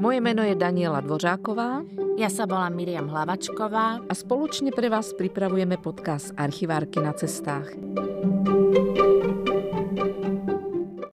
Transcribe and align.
Moje 0.00 0.16
meno 0.20 0.40
je 0.40 0.56
Daniela 0.56 1.04
Dvořáková. 1.04 1.84
Ja 2.16 2.32
sa 2.32 2.48
volám 2.48 2.72
Miriam 2.72 3.12
Hlavačková. 3.12 4.00
A 4.08 4.12
spoločne 4.16 4.72
pre 4.72 4.88
vás 4.88 5.12
pripravujeme 5.12 5.76
podcast 5.76 6.32
Archivárky 6.40 7.04
na 7.04 7.12
cestách. 7.12 7.68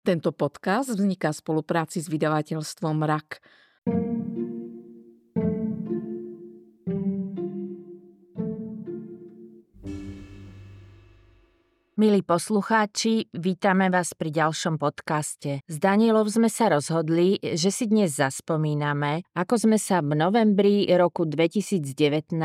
Tento 0.08 0.31
podcast 0.31 0.88
vzniká 0.88 1.36
v 1.36 1.39
spolupráci 1.43 2.00
s 2.00 2.07
vydavateľstvom 2.07 3.04
RAK. 3.04 3.43
Milí 11.98 12.21
poslucháči, 12.21 13.25
vítame 13.34 13.89
vás 13.89 14.14
pri 14.14 14.29
ďalšom 14.29 14.77
podcaste. 14.77 15.66
S 15.66 15.75
Danielov 15.82 16.29
sme 16.29 16.46
sa 16.46 16.70
rozhodli, 16.70 17.42
že 17.42 17.73
si 17.73 17.89
dnes 17.89 18.14
zaspomíname, 18.21 19.25
ako 19.33 19.65
sme 19.65 19.82
sa 19.82 20.06
v 20.06 20.14
novembri 20.14 20.86
roku 20.93 21.25
2019 21.25 22.37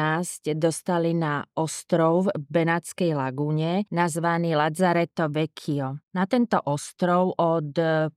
dostali 0.57 1.13
na 1.13 1.45
ostrov 1.53 2.33
v 2.33 2.49
Benátskej 2.49 3.13
lagúne, 3.13 3.85
nazvaný 3.93 4.57
Lazzaretto 4.57 5.29
Vecchio. 5.29 6.01
Na 6.13 6.29
tento 6.29 6.61
ostrov 6.69 7.33
od 7.41 7.73
15. 7.73 8.13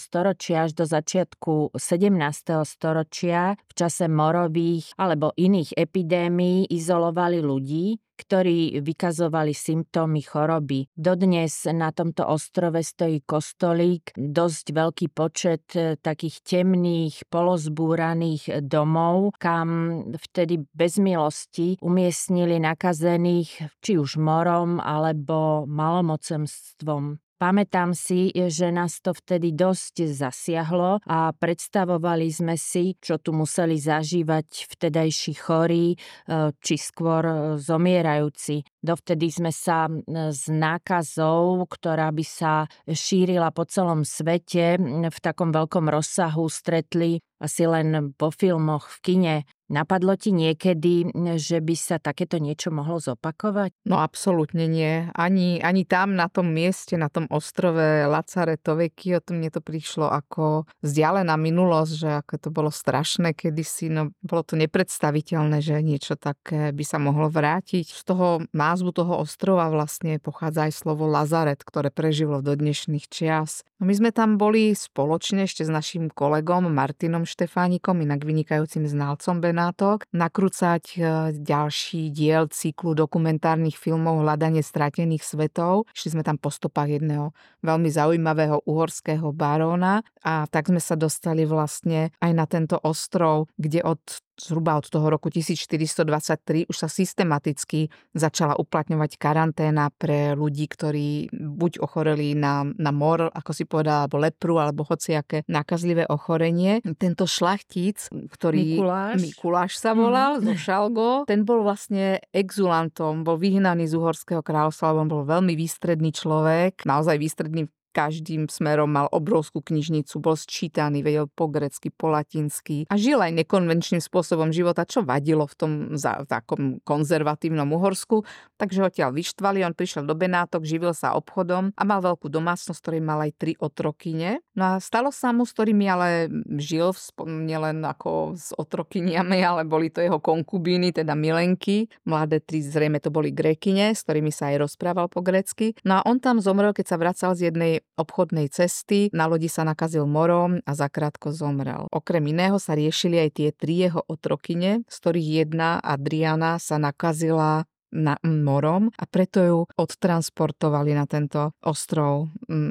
storočia 0.00 0.64
až 0.64 0.72
do 0.72 0.88
začiatku 0.88 1.76
17. 1.76 2.16
storočia 2.64 3.60
v 3.60 3.72
čase 3.76 4.08
morových 4.08 4.96
alebo 4.96 5.28
iných 5.36 5.76
epidémií 5.76 6.72
izolovali 6.72 7.44
ľudí, 7.44 8.00
ktorí 8.20 8.84
vykazovali 8.84 9.56
symptómy 9.56 10.20
choroby. 10.20 10.92
Dodnes 10.92 11.64
na 11.72 11.88
tomto 11.88 12.28
ostrove 12.28 12.84
stojí 12.84 13.24
kostolík, 13.24 14.12
dosť 14.12 14.76
veľký 14.76 15.06
počet 15.16 15.64
e, 15.72 15.96
takých 15.96 16.44
temných, 16.44 17.24
polozbúraných 17.32 18.60
domov, 18.60 19.32
kam 19.40 19.68
vtedy 20.12 20.60
bez 20.76 21.00
milosti 21.00 21.80
umiestnili 21.80 22.60
nakazených 22.60 23.80
či 23.80 23.96
už 23.96 24.20
morom 24.20 24.76
alebo 24.76 25.64
malomocemstvom. 25.64 27.09
Pamätám 27.40 27.96
si, 27.96 28.28
že 28.36 28.68
nás 28.68 29.00
to 29.00 29.16
vtedy 29.16 29.56
dosť 29.56 30.04
zasiahlo 30.12 31.00
a 31.08 31.32
predstavovali 31.32 32.28
sme 32.28 32.60
si, 32.60 33.00
čo 33.00 33.16
tu 33.16 33.32
museli 33.32 33.80
zažívať 33.80 34.68
vtedajší 34.68 35.40
chorí, 35.40 35.96
e, 35.96 36.52
či 36.60 36.76
skôr 36.76 37.56
zomierajúci. 37.56 38.60
Dovtedy 38.80 39.28
sme 39.28 39.52
sa 39.52 39.86
s 40.08 40.48
nákazou, 40.48 41.68
ktorá 41.68 42.08
by 42.10 42.24
sa 42.24 42.64
šírila 42.88 43.52
po 43.52 43.68
celom 43.68 44.08
svete 44.08 44.80
v 45.08 45.18
takom 45.20 45.52
veľkom 45.52 45.92
rozsahu, 45.92 46.48
stretli 46.48 47.20
asi 47.40 47.64
len 47.64 48.12
po 48.16 48.28
filmoch 48.28 48.88
v 48.88 48.98
kine. 49.00 49.36
Napadlo 49.70 50.18
ti 50.18 50.34
niekedy, 50.34 51.14
že 51.38 51.62
by 51.62 51.74
sa 51.78 51.96
takéto 52.02 52.42
niečo 52.42 52.74
mohlo 52.74 52.98
zopakovať? 52.98 53.70
No 53.86 54.02
absolútne 54.02 54.66
nie. 54.66 55.06
Ani, 55.14 55.62
ani 55.62 55.86
tam 55.86 56.18
na 56.18 56.26
tom 56.26 56.50
mieste, 56.50 56.98
na 56.98 57.06
tom 57.06 57.30
ostrove 57.30 57.78
Lazareto 58.10 58.74
Vecchio, 58.74 59.22
to 59.22 59.30
mne 59.30 59.46
to 59.54 59.62
prišlo 59.62 60.10
ako 60.10 60.66
vzdialená 60.82 61.38
minulosť, 61.38 61.92
že 61.94 62.10
ako 62.18 62.34
to 62.42 62.48
bolo 62.50 62.70
strašné 62.74 63.30
kedysi, 63.30 63.94
no 63.94 64.10
bolo 64.18 64.42
to 64.42 64.58
nepredstaviteľné, 64.58 65.62
že 65.62 65.78
niečo 65.86 66.18
také 66.18 66.74
by 66.74 66.84
sa 66.84 66.98
mohlo 66.98 67.30
vrátiť. 67.30 67.94
Z 67.94 68.02
toho 68.10 68.42
názvu 68.70 68.94
toho 68.94 69.18
ostrova 69.18 69.66
vlastne 69.66 70.22
pochádza 70.22 70.70
aj 70.70 70.72
slovo 70.78 71.10
Lazaret, 71.10 71.58
ktoré 71.58 71.90
prežilo 71.90 72.38
do 72.38 72.54
dnešných 72.54 73.10
čias. 73.10 73.66
No 73.80 73.88
my 73.88 73.96
sme 73.96 74.10
tam 74.12 74.36
boli 74.36 74.76
spoločne 74.76 75.48
ešte 75.48 75.64
s 75.64 75.72
našim 75.72 76.12
kolegom 76.12 76.68
Martinom 76.68 77.24
Štefánikom, 77.24 78.04
inak 78.04 78.28
vynikajúcim 78.28 78.84
znalcom 78.84 79.40
Benátok, 79.40 80.04
nakrúcať 80.12 80.84
e, 80.92 80.96
ďalší 81.40 82.12
diel 82.12 82.52
cyklu 82.52 82.92
dokumentárnych 82.92 83.80
filmov 83.80 84.20
Hľadanie 84.20 84.60
stratených 84.60 85.24
svetov. 85.24 85.88
Šli 85.96 86.12
sme 86.12 86.20
tam 86.28 86.36
po 86.36 86.52
stopách 86.52 87.00
jedného 87.00 87.32
veľmi 87.64 87.88
zaujímavého 87.88 88.60
uhorského 88.68 89.32
baróna 89.32 90.04
a 90.20 90.44
tak 90.44 90.68
sme 90.68 90.76
sa 90.84 90.92
dostali 90.92 91.48
vlastne 91.48 92.12
aj 92.20 92.32
na 92.36 92.44
tento 92.44 92.76
ostrov, 92.84 93.48
kde 93.56 93.80
od 93.80 94.04
zhruba 94.40 94.80
od 94.80 94.88
toho 94.88 95.12
roku 95.12 95.28
1423 95.28 96.64
už 96.64 96.76
sa 96.76 96.88
systematicky 96.88 97.92
začala 98.16 98.56
uplatňovať 98.56 99.20
karanténa 99.20 99.92
pre 99.92 100.32
ľudí, 100.32 100.64
ktorí 100.64 101.28
buď 101.32 101.84
ochoreli 101.84 102.32
na, 102.32 102.64
na 102.64 102.90
mor, 102.90 103.28
ako 103.28 103.52
si 103.52 103.68
povedala, 103.70 104.04
alebo 104.04 104.18
lepru, 104.18 104.58
alebo 104.58 104.82
hociaké 104.82 105.46
nakazlivé 105.46 106.10
ochorenie. 106.10 106.82
Tento 106.98 107.30
šlachtic, 107.30 108.10
ktorý 108.10 108.82
Mikuláš, 108.82 109.16
Mikuláš 109.22 109.72
sa 109.78 109.94
volal, 109.94 110.42
mm. 110.42 110.50
zo 110.50 110.54
Šalgo, 110.58 111.10
ten 111.30 111.46
bol 111.46 111.62
vlastne 111.62 112.18
exulantom, 112.34 113.22
bol 113.22 113.38
vyhnaný 113.38 113.86
z 113.86 113.94
Uhorského 113.94 114.42
kráľovstva, 114.42 114.98
on 114.98 115.06
bol 115.06 115.22
veľmi 115.22 115.54
výstredný 115.54 116.10
človek, 116.10 116.82
naozaj 116.82 117.14
výstredný 117.16 117.70
každým 117.90 118.46
smerom 118.46 118.90
mal 118.90 119.06
obrovskú 119.10 119.60
knižnicu, 119.60 120.22
bol 120.22 120.38
sčítaný, 120.38 121.02
vedel 121.02 121.26
po 121.26 121.50
grecky, 121.50 121.90
po 121.90 122.10
latinsky 122.10 122.86
a 122.86 122.94
žil 122.94 123.18
aj 123.18 123.34
nekonvenčným 123.44 124.00
spôsobom 124.00 124.54
života, 124.54 124.86
čo 124.86 125.02
vadilo 125.02 125.44
v 125.44 125.54
tom 125.58 125.72
za, 125.98 126.22
takom 126.26 126.78
konzervatívnom 126.86 127.66
Uhorsku. 127.74 128.22
Takže 128.56 128.78
ho 128.86 128.90
tiaľ 128.90 129.10
vyštvali, 129.14 129.66
on 129.66 129.74
prišiel 129.74 130.06
do 130.06 130.14
Benátok, 130.14 130.62
živil 130.64 130.94
sa 130.94 131.18
obchodom 131.18 131.74
a 131.74 131.82
mal 131.82 132.00
veľkú 132.00 132.30
domácnosť, 132.30 132.80
ktorý 132.80 132.98
mal 133.02 133.26
aj 133.26 133.32
tri 133.36 133.52
otrokyne. 133.58 134.40
No 134.54 134.76
a 134.76 134.82
stalo 134.82 135.10
sa 135.10 135.34
mu, 135.34 135.42
s 135.42 135.52
ktorými 135.56 135.86
ale 135.90 136.30
žil 136.60 136.92
nielen 137.26 137.82
ako 137.82 138.36
s 138.36 138.52
otrokyniami, 138.54 139.40
ale 139.42 139.66
boli 139.66 139.90
to 139.90 140.04
jeho 140.04 140.22
konkubíny, 140.22 140.94
teda 140.94 141.16
milenky. 141.16 141.90
Mladé 142.06 142.38
tri 142.44 142.62
zrejme 142.62 143.00
to 143.02 143.08
boli 143.10 143.32
grékyne, 143.34 143.92
s 143.96 144.04
ktorými 144.06 144.30
sa 144.30 144.52
aj 144.52 144.68
rozprával 144.68 145.08
po 145.08 145.24
grecky. 145.24 145.74
No 145.82 146.00
a 146.00 146.06
on 146.06 146.20
tam 146.20 146.38
zomrel, 146.38 146.76
keď 146.76 146.86
sa 146.94 147.00
vracal 147.00 147.32
z 147.34 147.50
jednej 147.50 147.79
obchodnej 147.98 148.48
cesty, 148.48 149.12
na 149.12 149.26
lodi 149.26 149.50
sa 149.50 149.66
nakazil 149.66 150.08
morom 150.08 150.62
a 150.64 150.72
zakrátko 150.72 151.34
zomrel. 151.34 151.86
Okrem 151.90 152.24
iného 152.30 152.56
sa 152.56 152.74
riešili 152.78 153.20
aj 153.20 153.30
tie 153.36 153.48
tri 153.52 153.88
jeho 153.88 154.02
otrokyne, 154.06 154.84
z 154.88 154.96
ktorých 155.00 155.28
jedna, 155.44 155.78
Adriana, 155.82 156.56
sa 156.62 156.80
nakazila 156.80 157.68
na 157.90 158.14
morom 158.22 158.88
a 158.94 159.04
preto 159.06 159.38
ju 159.42 159.58
odtransportovali 159.74 160.94
na 160.94 161.10
tento 161.10 161.58
ostrov 161.66 162.30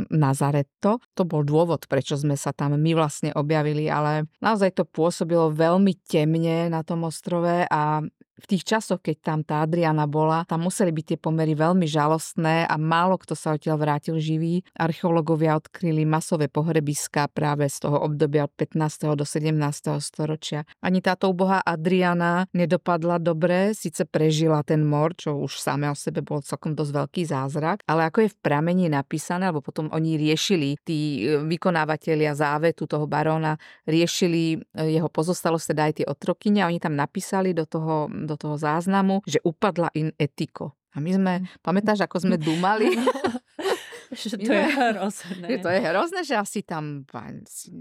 Nazaretto. 0.09 1.03
To 1.15 1.23
bol 1.27 1.43
dôvod, 1.43 1.85
prečo 1.91 2.15
sme 2.15 2.39
sa 2.39 2.55
tam 2.55 2.79
my 2.79 2.91
vlastne 2.95 3.35
objavili, 3.35 3.91
ale 3.91 4.31
naozaj 4.39 4.79
to 4.79 4.83
pôsobilo 4.87 5.51
veľmi 5.51 5.91
temne 6.07 6.71
na 6.71 6.81
tom 6.87 7.03
ostrove 7.03 7.67
a 7.67 7.99
v 8.39 8.45
tých 8.47 8.63
časoch, 8.65 9.03
keď 9.03 9.17
tam 9.21 9.39
tá 9.43 9.61
Adriana 9.61 10.07
bola, 10.07 10.47
tam 10.47 10.65
museli 10.65 10.89
byť 10.95 11.05
tie 11.15 11.19
pomery 11.19 11.53
veľmi 11.53 11.85
žalostné 11.85 12.65
a 12.65 12.75
málo 12.79 13.19
kto 13.19 13.35
sa 13.35 13.55
odtiaľ 13.55 13.77
vrátil 13.77 14.15
živý. 14.17 14.63
Archeológovia 14.79 15.59
odkryli 15.59 16.07
masové 16.07 16.47
pohrebiska 16.47 17.27
práve 17.29 17.67
z 17.67 17.85
toho 17.85 17.99
obdobia 17.99 18.47
od 18.47 18.53
15. 18.55 19.19
do 19.19 19.25
17. 19.27 19.51
storočia. 19.99 20.63
Ani 20.79 21.03
táto 21.03 21.27
ubohá 21.29 21.59
Adriana 21.61 22.47
nedopadla 22.55 23.19
dobre, 23.19 23.75
síce 23.75 24.07
prežila 24.07 24.63
ten 24.63 24.81
mor, 24.81 25.13
čo 25.13 25.35
už 25.35 25.59
samé 25.59 25.91
o 25.91 25.97
sebe 25.97 26.23
bol 26.23 26.39
celkom 26.39 26.73
dosť 26.73 26.91
veľký 26.95 27.23
zázrak, 27.27 27.83
ale 27.85 28.07
ako 28.07 28.25
je 28.25 28.33
v 28.33 28.37
pramení 28.39 28.85
napísané, 28.87 29.51
alebo 29.51 29.59
potom 29.59 29.91
oni 29.91 30.15
riešili, 30.15 30.79
tí 30.81 31.27
e, 31.27 31.43
vykonávateľia 31.43 32.33
závetu 32.33 32.87
toho 32.87 33.05
baróna, 33.05 33.59
riešili 33.83 34.55
e, 34.55 34.57
jeho 34.95 35.11
pozostalosť, 35.11 35.65
teda 35.75 35.81
aj 35.89 35.93
tie 36.01 36.05
otrokyne 36.07 36.63
oni 36.63 36.79
tam 36.79 36.95
napísali 36.95 37.51
do 37.51 37.67
toho 37.67 38.07
do 38.29 38.37
toho 38.37 38.55
záznamu, 38.61 39.25
že 39.25 39.41
upadla 39.41 39.89
in 39.97 40.13
etiko. 40.21 40.77
A 40.93 41.01
my 41.01 41.11
sme, 41.13 41.33
hm. 41.41 41.45
pamätáš, 41.65 42.05
ako 42.05 42.29
sme 42.29 42.35
dumali? 42.45 42.93
Že 44.29 44.41
to 44.41 44.51
je 44.53 44.65
hrozné. 44.73 45.45
Že 45.45 45.57
to 45.61 45.69
je 45.69 45.79
hrozné, 45.85 46.21
že 46.25 46.35
asi 46.35 46.59
tam, 46.65 47.05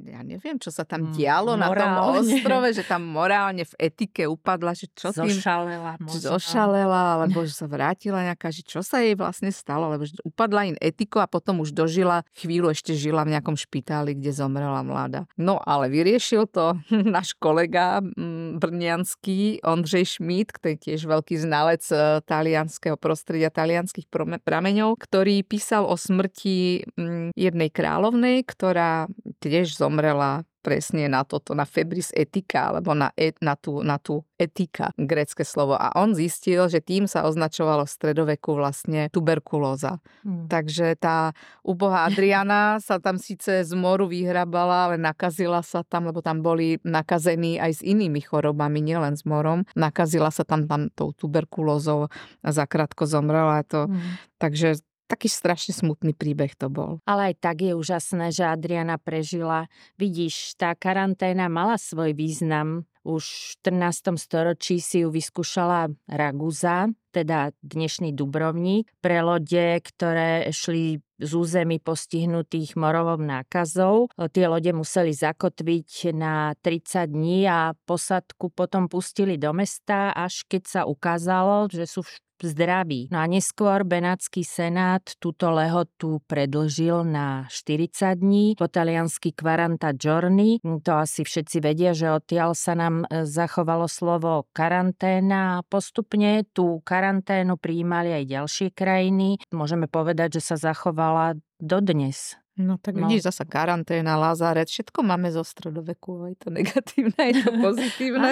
ja 0.04 0.20
neviem, 0.20 0.60
čo 0.60 0.68
sa 0.68 0.84
tam 0.84 1.08
hm, 1.08 1.12
dialo 1.16 1.56
morálne. 1.56 1.72
na 1.72 1.76
tom 1.80 1.92
ostrove, 2.20 2.68
že 2.76 2.84
tam 2.84 3.02
morálne 3.04 3.64
v 3.64 3.74
etike 3.80 4.28
upadla, 4.28 4.76
že 4.76 4.92
čo 4.92 5.08
tým... 5.12 5.32
Zošalela 5.32 5.96
možno. 5.96 6.36
Zošalela, 6.36 7.02
alebo 7.16 7.48
že 7.48 7.56
sa 7.56 7.64
vrátila 7.64 8.20
nejaká, 8.28 8.52
že 8.52 8.60
čo 8.60 8.84
sa 8.84 9.00
jej 9.00 9.16
vlastne 9.16 9.48
stalo, 9.48 9.88
lebo 9.88 10.04
že 10.04 10.20
upadla 10.20 10.68
in 10.68 10.76
etiko 10.84 11.24
a 11.24 11.28
potom 11.28 11.64
už 11.64 11.72
dožila, 11.72 12.28
chvíľu 12.36 12.76
ešte 12.76 12.92
žila 12.92 13.24
v 13.24 13.32
nejakom 13.32 13.56
špitáli, 13.56 14.12
kde 14.12 14.30
zomrela 14.36 14.84
mladá. 14.84 15.24
No 15.40 15.56
ale 15.64 15.88
vyriešil 15.88 16.44
to 16.52 16.76
náš 17.16 17.32
kolega 17.40 18.04
mm, 18.04 18.60
brnianský 18.60 19.64
Ondřej 19.64 20.20
Šmít, 20.20 20.52
ktorý 20.52 20.76
je 20.76 20.92
tiež 20.92 21.08
veľký 21.08 21.40
znalec 21.40 21.82
e, 21.88 22.20
talianského 22.28 23.00
prostredia, 23.00 23.48
talianských 23.48 24.12
prameňov, 24.44 25.00
ktorý 25.00 25.40
písal 25.40 25.88
o 25.88 25.96
smrti 25.96 26.17
mm, 26.26 27.38
jednej 27.38 27.70
kráľovnej, 27.70 28.42
ktorá 28.42 29.06
tiež 29.38 29.78
zomrela 29.78 30.48
presne 30.68 31.08
na 31.08 31.24
toto, 31.24 31.56
na 31.56 31.64
febris 31.64 32.12
etika, 32.12 32.74
alebo 32.74 32.92
na, 32.92 33.14
et, 33.16 33.32
na, 33.40 33.56
tú, 33.56 33.80
na 33.80 33.96
tú 33.96 34.26
etika, 34.36 34.92
grécke 35.00 35.40
slovo. 35.46 35.78
A 35.78 35.96
on 35.96 36.12
zistil, 36.12 36.68
že 36.68 36.84
tým 36.84 37.08
sa 37.08 37.24
označovalo 37.24 37.88
v 37.88 37.94
stredoveku 37.96 38.52
vlastne 38.52 39.08
tuberkulóza. 39.08 40.02
Hmm. 40.26 40.44
Takže 40.50 40.98
tá 41.00 41.32
ubohá 41.64 42.04
Adriana 42.04 42.76
sa 42.86 43.00
tam 43.00 43.16
síce 43.16 43.64
z 43.64 43.72
moru 43.72 44.10
vyhrabala, 44.10 44.92
ale 44.92 44.96
nakazila 45.00 45.64
sa 45.64 45.80
tam, 45.86 46.10
lebo 46.10 46.20
tam 46.20 46.44
boli 46.44 46.76
nakazení 46.84 47.56
aj 47.56 47.80
s 47.80 47.82
inými 47.86 48.20
chorobami, 48.20 48.84
nielen 48.84 49.16
s 49.16 49.24
morom. 49.24 49.64
Nakazila 49.72 50.28
sa 50.28 50.44
tam, 50.44 50.68
tam 50.68 50.92
tou 50.92 51.16
tuberkulózou 51.16 52.12
a 52.44 52.48
zakrátko 52.50 53.08
zomrela. 53.08 53.64
To, 53.72 53.88
hmm. 53.88 54.36
Takže 54.36 54.84
taký 55.08 55.32
strašne 55.32 55.72
smutný 55.72 56.12
príbeh 56.12 56.52
to 56.52 56.68
bol. 56.68 57.00
Ale 57.08 57.32
aj 57.32 57.40
tak 57.40 57.64
je 57.64 57.72
úžasné, 57.72 58.28
že 58.30 58.44
Adriana 58.44 59.00
prežila. 59.00 59.72
Vidíš, 59.96 60.54
tá 60.60 60.76
karanténa 60.76 61.48
mala 61.48 61.80
svoj 61.80 62.12
význam. 62.12 62.84
Už 63.08 63.56
v 63.64 63.72
14. 63.72 64.20
storočí 64.20 64.84
si 64.84 65.00
ju 65.00 65.08
vyskúšala 65.08 65.88
Raguza, 66.04 66.92
teda 67.08 67.56
dnešný 67.64 68.12
Dubrovník, 68.12 68.92
pre 69.00 69.24
lode, 69.24 69.80
ktoré 69.80 70.52
šli 70.52 71.00
z 71.16 71.30
území 71.32 71.80
postihnutých 71.80 72.76
morovom 72.76 73.24
nákazou. 73.24 74.12
Tie 74.12 74.44
lode 74.44 74.70
museli 74.76 75.16
zakotviť 75.16 76.12
na 76.12 76.52
30 76.60 77.08
dní 77.08 77.48
a 77.48 77.72
posadku 77.88 78.52
potom 78.52 78.92
pustili 78.92 79.40
do 79.40 79.56
mesta, 79.56 80.12
až 80.12 80.44
keď 80.44 80.62
sa 80.68 80.80
ukázalo, 80.84 81.64
že 81.72 81.88
sú 81.88 82.04
zdraví. 82.44 83.08
No 83.10 83.22
a 83.22 83.26
neskôr 83.26 83.82
Benátsky 83.82 84.46
senát 84.46 85.02
túto 85.18 85.50
lehotu 85.50 86.22
predlžil 86.26 87.02
na 87.06 87.46
40 87.50 88.18
dní. 88.18 88.46
Po 88.58 88.66
taliansky 88.70 89.34
Quaranta 89.34 89.94
Giorni, 89.94 90.62
to 90.62 90.92
asi 90.94 91.22
všetci 91.26 91.58
vedia, 91.62 91.92
že 91.94 92.10
odtiaľ 92.12 92.54
sa 92.54 92.78
nám 92.78 93.06
e, 93.06 93.26
zachovalo 93.26 93.86
slovo 93.90 94.46
karanténa 94.54 95.62
postupne 95.66 96.46
tú 96.50 96.80
karanténu 96.82 97.58
prijímali 97.58 98.22
aj 98.22 98.24
ďalšie 98.26 98.68
krajiny. 98.72 99.38
Môžeme 99.50 99.90
povedať, 99.90 100.40
že 100.40 100.54
sa 100.54 100.56
zachovala 100.56 101.38
dodnes. 101.58 102.38
No 102.58 102.74
tak 102.74 102.98
no. 102.98 103.06
vidíš, 103.06 103.30
zasa 103.30 103.46
karanténa, 103.46 104.18
Lazarec, 104.18 104.66
všetko 104.66 105.06
máme 105.06 105.30
zo 105.30 105.46
stredoveku, 105.46 106.26
aj 106.26 106.34
to 106.42 106.48
negatívne, 106.58 107.14
aj 107.14 107.32
to 107.46 107.50
pozitívne. 107.64 108.30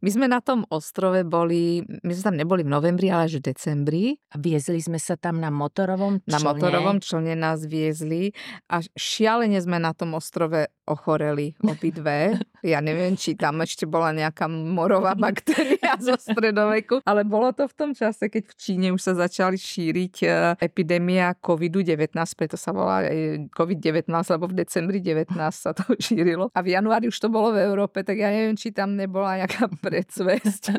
my 0.00 0.08
sme 0.08 0.24
na 0.24 0.40
tom 0.40 0.64
ostrove 0.72 1.20
boli, 1.28 1.84
my 1.84 2.12
sme 2.16 2.24
tam 2.32 2.36
neboli 2.40 2.64
v 2.64 2.72
novembri, 2.72 3.12
ale 3.12 3.28
až 3.28 3.44
v 3.44 3.52
decembri. 3.52 4.04
A 4.32 4.40
viezli 4.40 4.80
sme 4.80 4.96
sa 4.96 5.20
tam 5.20 5.36
na 5.36 5.52
motorovom 5.52 6.24
člne. 6.24 6.32
Na 6.32 6.38
motorovom 6.40 6.98
člne 7.04 7.36
nás 7.36 7.68
viezli 7.68 8.32
a 8.72 8.80
šialene 8.96 9.60
sme 9.60 9.76
na 9.76 9.92
tom 9.92 10.16
ostrove 10.16 10.72
ochoreli 10.88 11.52
obidve. 11.60 12.40
Ja 12.66 12.82
neviem, 12.82 13.14
či 13.14 13.38
tam 13.38 13.62
ešte 13.62 13.86
bola 13.86 14.10
nejaká 14.10 14.50
morová 14.50 15.14
baktéria 15.14 15.94
zo 15.98 16.18
stredoveku, 16.18 17.00
ale 17.06 17.22
bolo 17.22 17.54
to 17.54 17.70
v 17.70 17.74
tom 17.74 17.90
čase, 17.94 18.26
keď 18.26 18.50
v 18.50 18.54
Číne 18.58 18.88
už 18.90 19.00
sa 19.02 19.14
začali 19.14 19.54
šíriť 19.54 20.14
e, 20.22 20.26
epidémia 20.62 21.38
COVID-19, 21.38 22.14
preto 22.34 22.58
sa 22.58 22.74
volá 22.74 23.06
COVID-19, 23.54 24.10
lebo 24.10 24.44
v 24.50 24.54
decembri 24.58 24.98
19 24.98 25.34
sa 25.54 25.70
to 25.70 25.86
šírilo. 26.06 26.50
A 26.54 26.60
v 26.64 26.74
januári 26.74 27.06
už 27.06 27.18
to 27.18 27.30
bolo 27.30 27.54
v 27.54 27.62
Európe, 27.62 28.02
tak 28.02 28.18
ja 28.18 28.30
neviem, 28.30 28.58
či 28.58 28.74
tam 28.74 28.98
nebola 28.98 29.38
nejaká 29.44 29.70
predsvesť. 29.84 30.74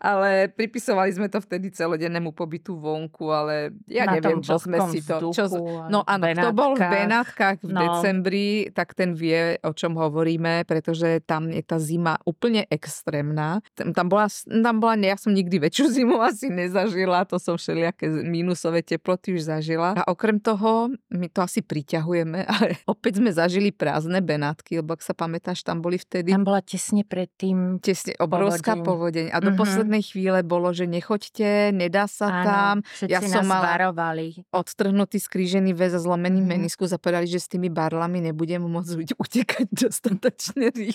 ale 0.00 0.48
pripisovali 0.52 1.10
sme 1.12 1.28
to 1.28 1.40
vtedy 1.44 1.72
celodennému 1.72 2.32
pobytu 2.32 2.76
vonku, 2.78 3.28
ale 3.28 3.76
ja 3.88 4.08
Na 4.08 4.16
neviem, 4.16 4.40
čo 4.40 4.56
sme 4.56 4.80
si 4.88 5.04
to... 5.04 5.32
Čo, 5.32 5.48
no 5.88 6.00
áno, 6.04 6.24
kto 6.28 6.50
bol 6.56 6.72
v 6.74 6.84
Benátkach 6.84 7.60
v 7.60 7.72
no. 7.72 7.80
decembri, 7.80 8.72
tak 8.72 8.96
ten 8.96 9.12
vie, 9.12 9.56
o 9.62 9.72
čom 9.72 9.96
hovoríme, 9.96 10.64
pretože 10.64 11.01
tam 11.24 11.50
je 11.50 11.62
tá 11.64 11.80
zima 11.80 12.20
úplne 12.28 12.68
extrémna. 12.68 13.64
Tam 13.74 14.06
bola, 14.06 14.28
tam 14.46 14.76
bola, 14.78 14.94
ja 15.00 15.16
som 15.18 15.32
nikdy 15.32 15.58
väčšiu 15.58 15.86
zimu 16.02 16.20
asi 16.20 16.52
nezažila, 16.52 17.24
to 17.24 17.40
som 17.40 17.56
všelijaké 17.56 18.06
minusové 18.08 18.84
teploty 18.84 19.34
už 19.34 19.48
zažila. 19.48 19.96
A 19.98 20.06
okrem 20.06 20.38
toho, 20.38 20.92
my 21.10 21.26
to 21.32 21.42
asi 21.42 21.64
priťahujeme 21.64 22.42
ale 22.52 22.78
opäť 22.84 23.18
sme 23.22 23.30
zažili 23.32 23.70
prázdne 23.72 24.20
Benátky, 24.20 24.80
lebo 24.80 24.94
ak 24.94 25.02
sa 25.02 25.16
pamätáš, 25.16 25.64
tam 25.64 25.80
boli 25.80 25.96
vtedy... 25.96 26.32
Tam 26.32 26.44
bola 26.44 26.60
tesne 26.60 27.02
predtým 27.06 27.80
Tesne, 27.82 28.16
obrovská 28.18 28.78
povodeň. 28.78 28.86
povodeň. 28.86 29.26
A 29.32 29.36
do 29.40 29.50
uh-huh. 29.52 29.60
poslednej 29.60 30.02
chvíle 30.04 30.40
bolo, 30.44 30.70
že 30.70 30.84
nechoďte, 30.84 31.72
nedá 31.72 32.06
sa 32.06 32.28
Áno, 32.28 32.44
tam. 32.44 32.74
Ja 33.08 33.20
som 33.24 33.46
mala 33.46 33.78
varovali. 33.78 34.44
odtrhnutý 34.52 35.18
skrížený 35.18 35.72
väz 35.72 35.96
a 35.96 36.00
zlomený 36.02 36.44
uh-huh. 36.44 36.52
meniskus 36.58 36.92
a 36.92 36.98
povedali, 37.00 37.26
že 37.28 37.40
s 37.40 37.48
tými 37.48 37.72
barlami 37.72 38.20
nebudem 38.30 38.62
môcť 38.62 39.16
utekať 39.24 39.66
dostatočne 39.72 40.70
rýchlo. 40.72 40.91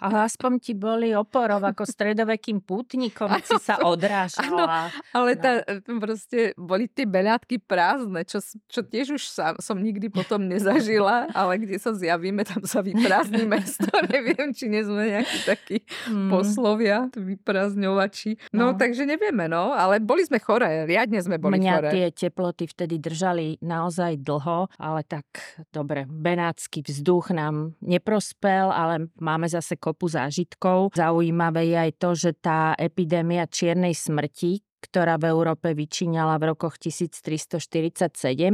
Ale 0.00 0.24
aspoň 0.24 0.52
ti 0.62 0.72
boli 0.72 1.12
oporov 1.12 1.60
ako 1.64 1.84
stredovekým 1.84 2.64
pútnikom, 2.64 3.28
si 3.48 3.56
sa 3.60 3.80
odrážala. 3.82 4.46
Áno, 4.48 4.64
ale 5.12 5.30
no. 5.36 5.40
tá, 5.40 5.50
proste 6.00 6.56
boli 6.56 6.88
tie 6.88 7.04
Benátky 7.04 7.60
prázdne, 7.60 8.24
čo, 8.24 8.40
čo 8.68 8.80
tiež 8.82 9.20
už 9.20 9.24
sa, 9.28 9.54
som 9.60 9.78
nikdy 9.78 10.08
potom 10.08 10.46
nezažila, 10.46 11.28
ale 11.32 11.60
kde 11.62 11.76
sa 11.78 11.92
zjavíme, 11.92 12.42
tam 12.46 12.64
sa 12.64 12.80
vyprázdni 12.80 13.44
mesto. 13.44 13.88
Neviem, 14.14 14.54
či 14.54 14.70
nie 14.70 14.82
sme 14.82 15.10
nejakí 15.10 15.38
takí 15.44 15.76
mm. 16.08 16.30
poslovia, 16.30 17.08
vyprázdňovači. 17.12 18.54
No, 18.54 18.72
no, 18.72 18.78
takže 18.78 19.04
nevieme, 19.04 19.46
no, 19.46 19.74
ale 19.74 20.00
boli 20.00 20.24
sme 20.26 20.40
choré, 20.40 20.88
riadne 20.88 21.20
sme 21.20 21.36
boli 21.36 21.60
Mňa 21.60 21.74
choré. 21.74 21.90
tie 21.92 22.06
teploty 22.28 22.64
vtedy 22.70 22.98
držali 22.98 23.58
naozaj 23.60 24.20
dlho, 24.20 24.70
ale 24.78 25.00
tak 25.04 25.26
dobre, 25.70 26.06
benátsky 26.08 26.84
vzduch 26.84 27.34
nám 27.34 27.76
neprospel, 27.82 28.70
ale 28.70 29.08
máme 29.34 29.50
zase 29.50 29.74
kopu 29.74 30.06
zážitkov. 30.06 30.94
Zaujímavé 30.94 31.74
je 31.74 31.76
aj 31.76 31.92
to, 31.98 32.10
že 32.14 32.30
tá 32.38 32.78
epidémia 32.78 33.50
čiernej 33.50 33.90
smrti, 33.90 34.62
ktorá 34.84 35.16
v 35.16 35.32
Európe 35.32 35.72
vyčíňala 35.72 36.36
v 36.36 36.52
rokoch 36.52 36.76
1347 36.76 38.04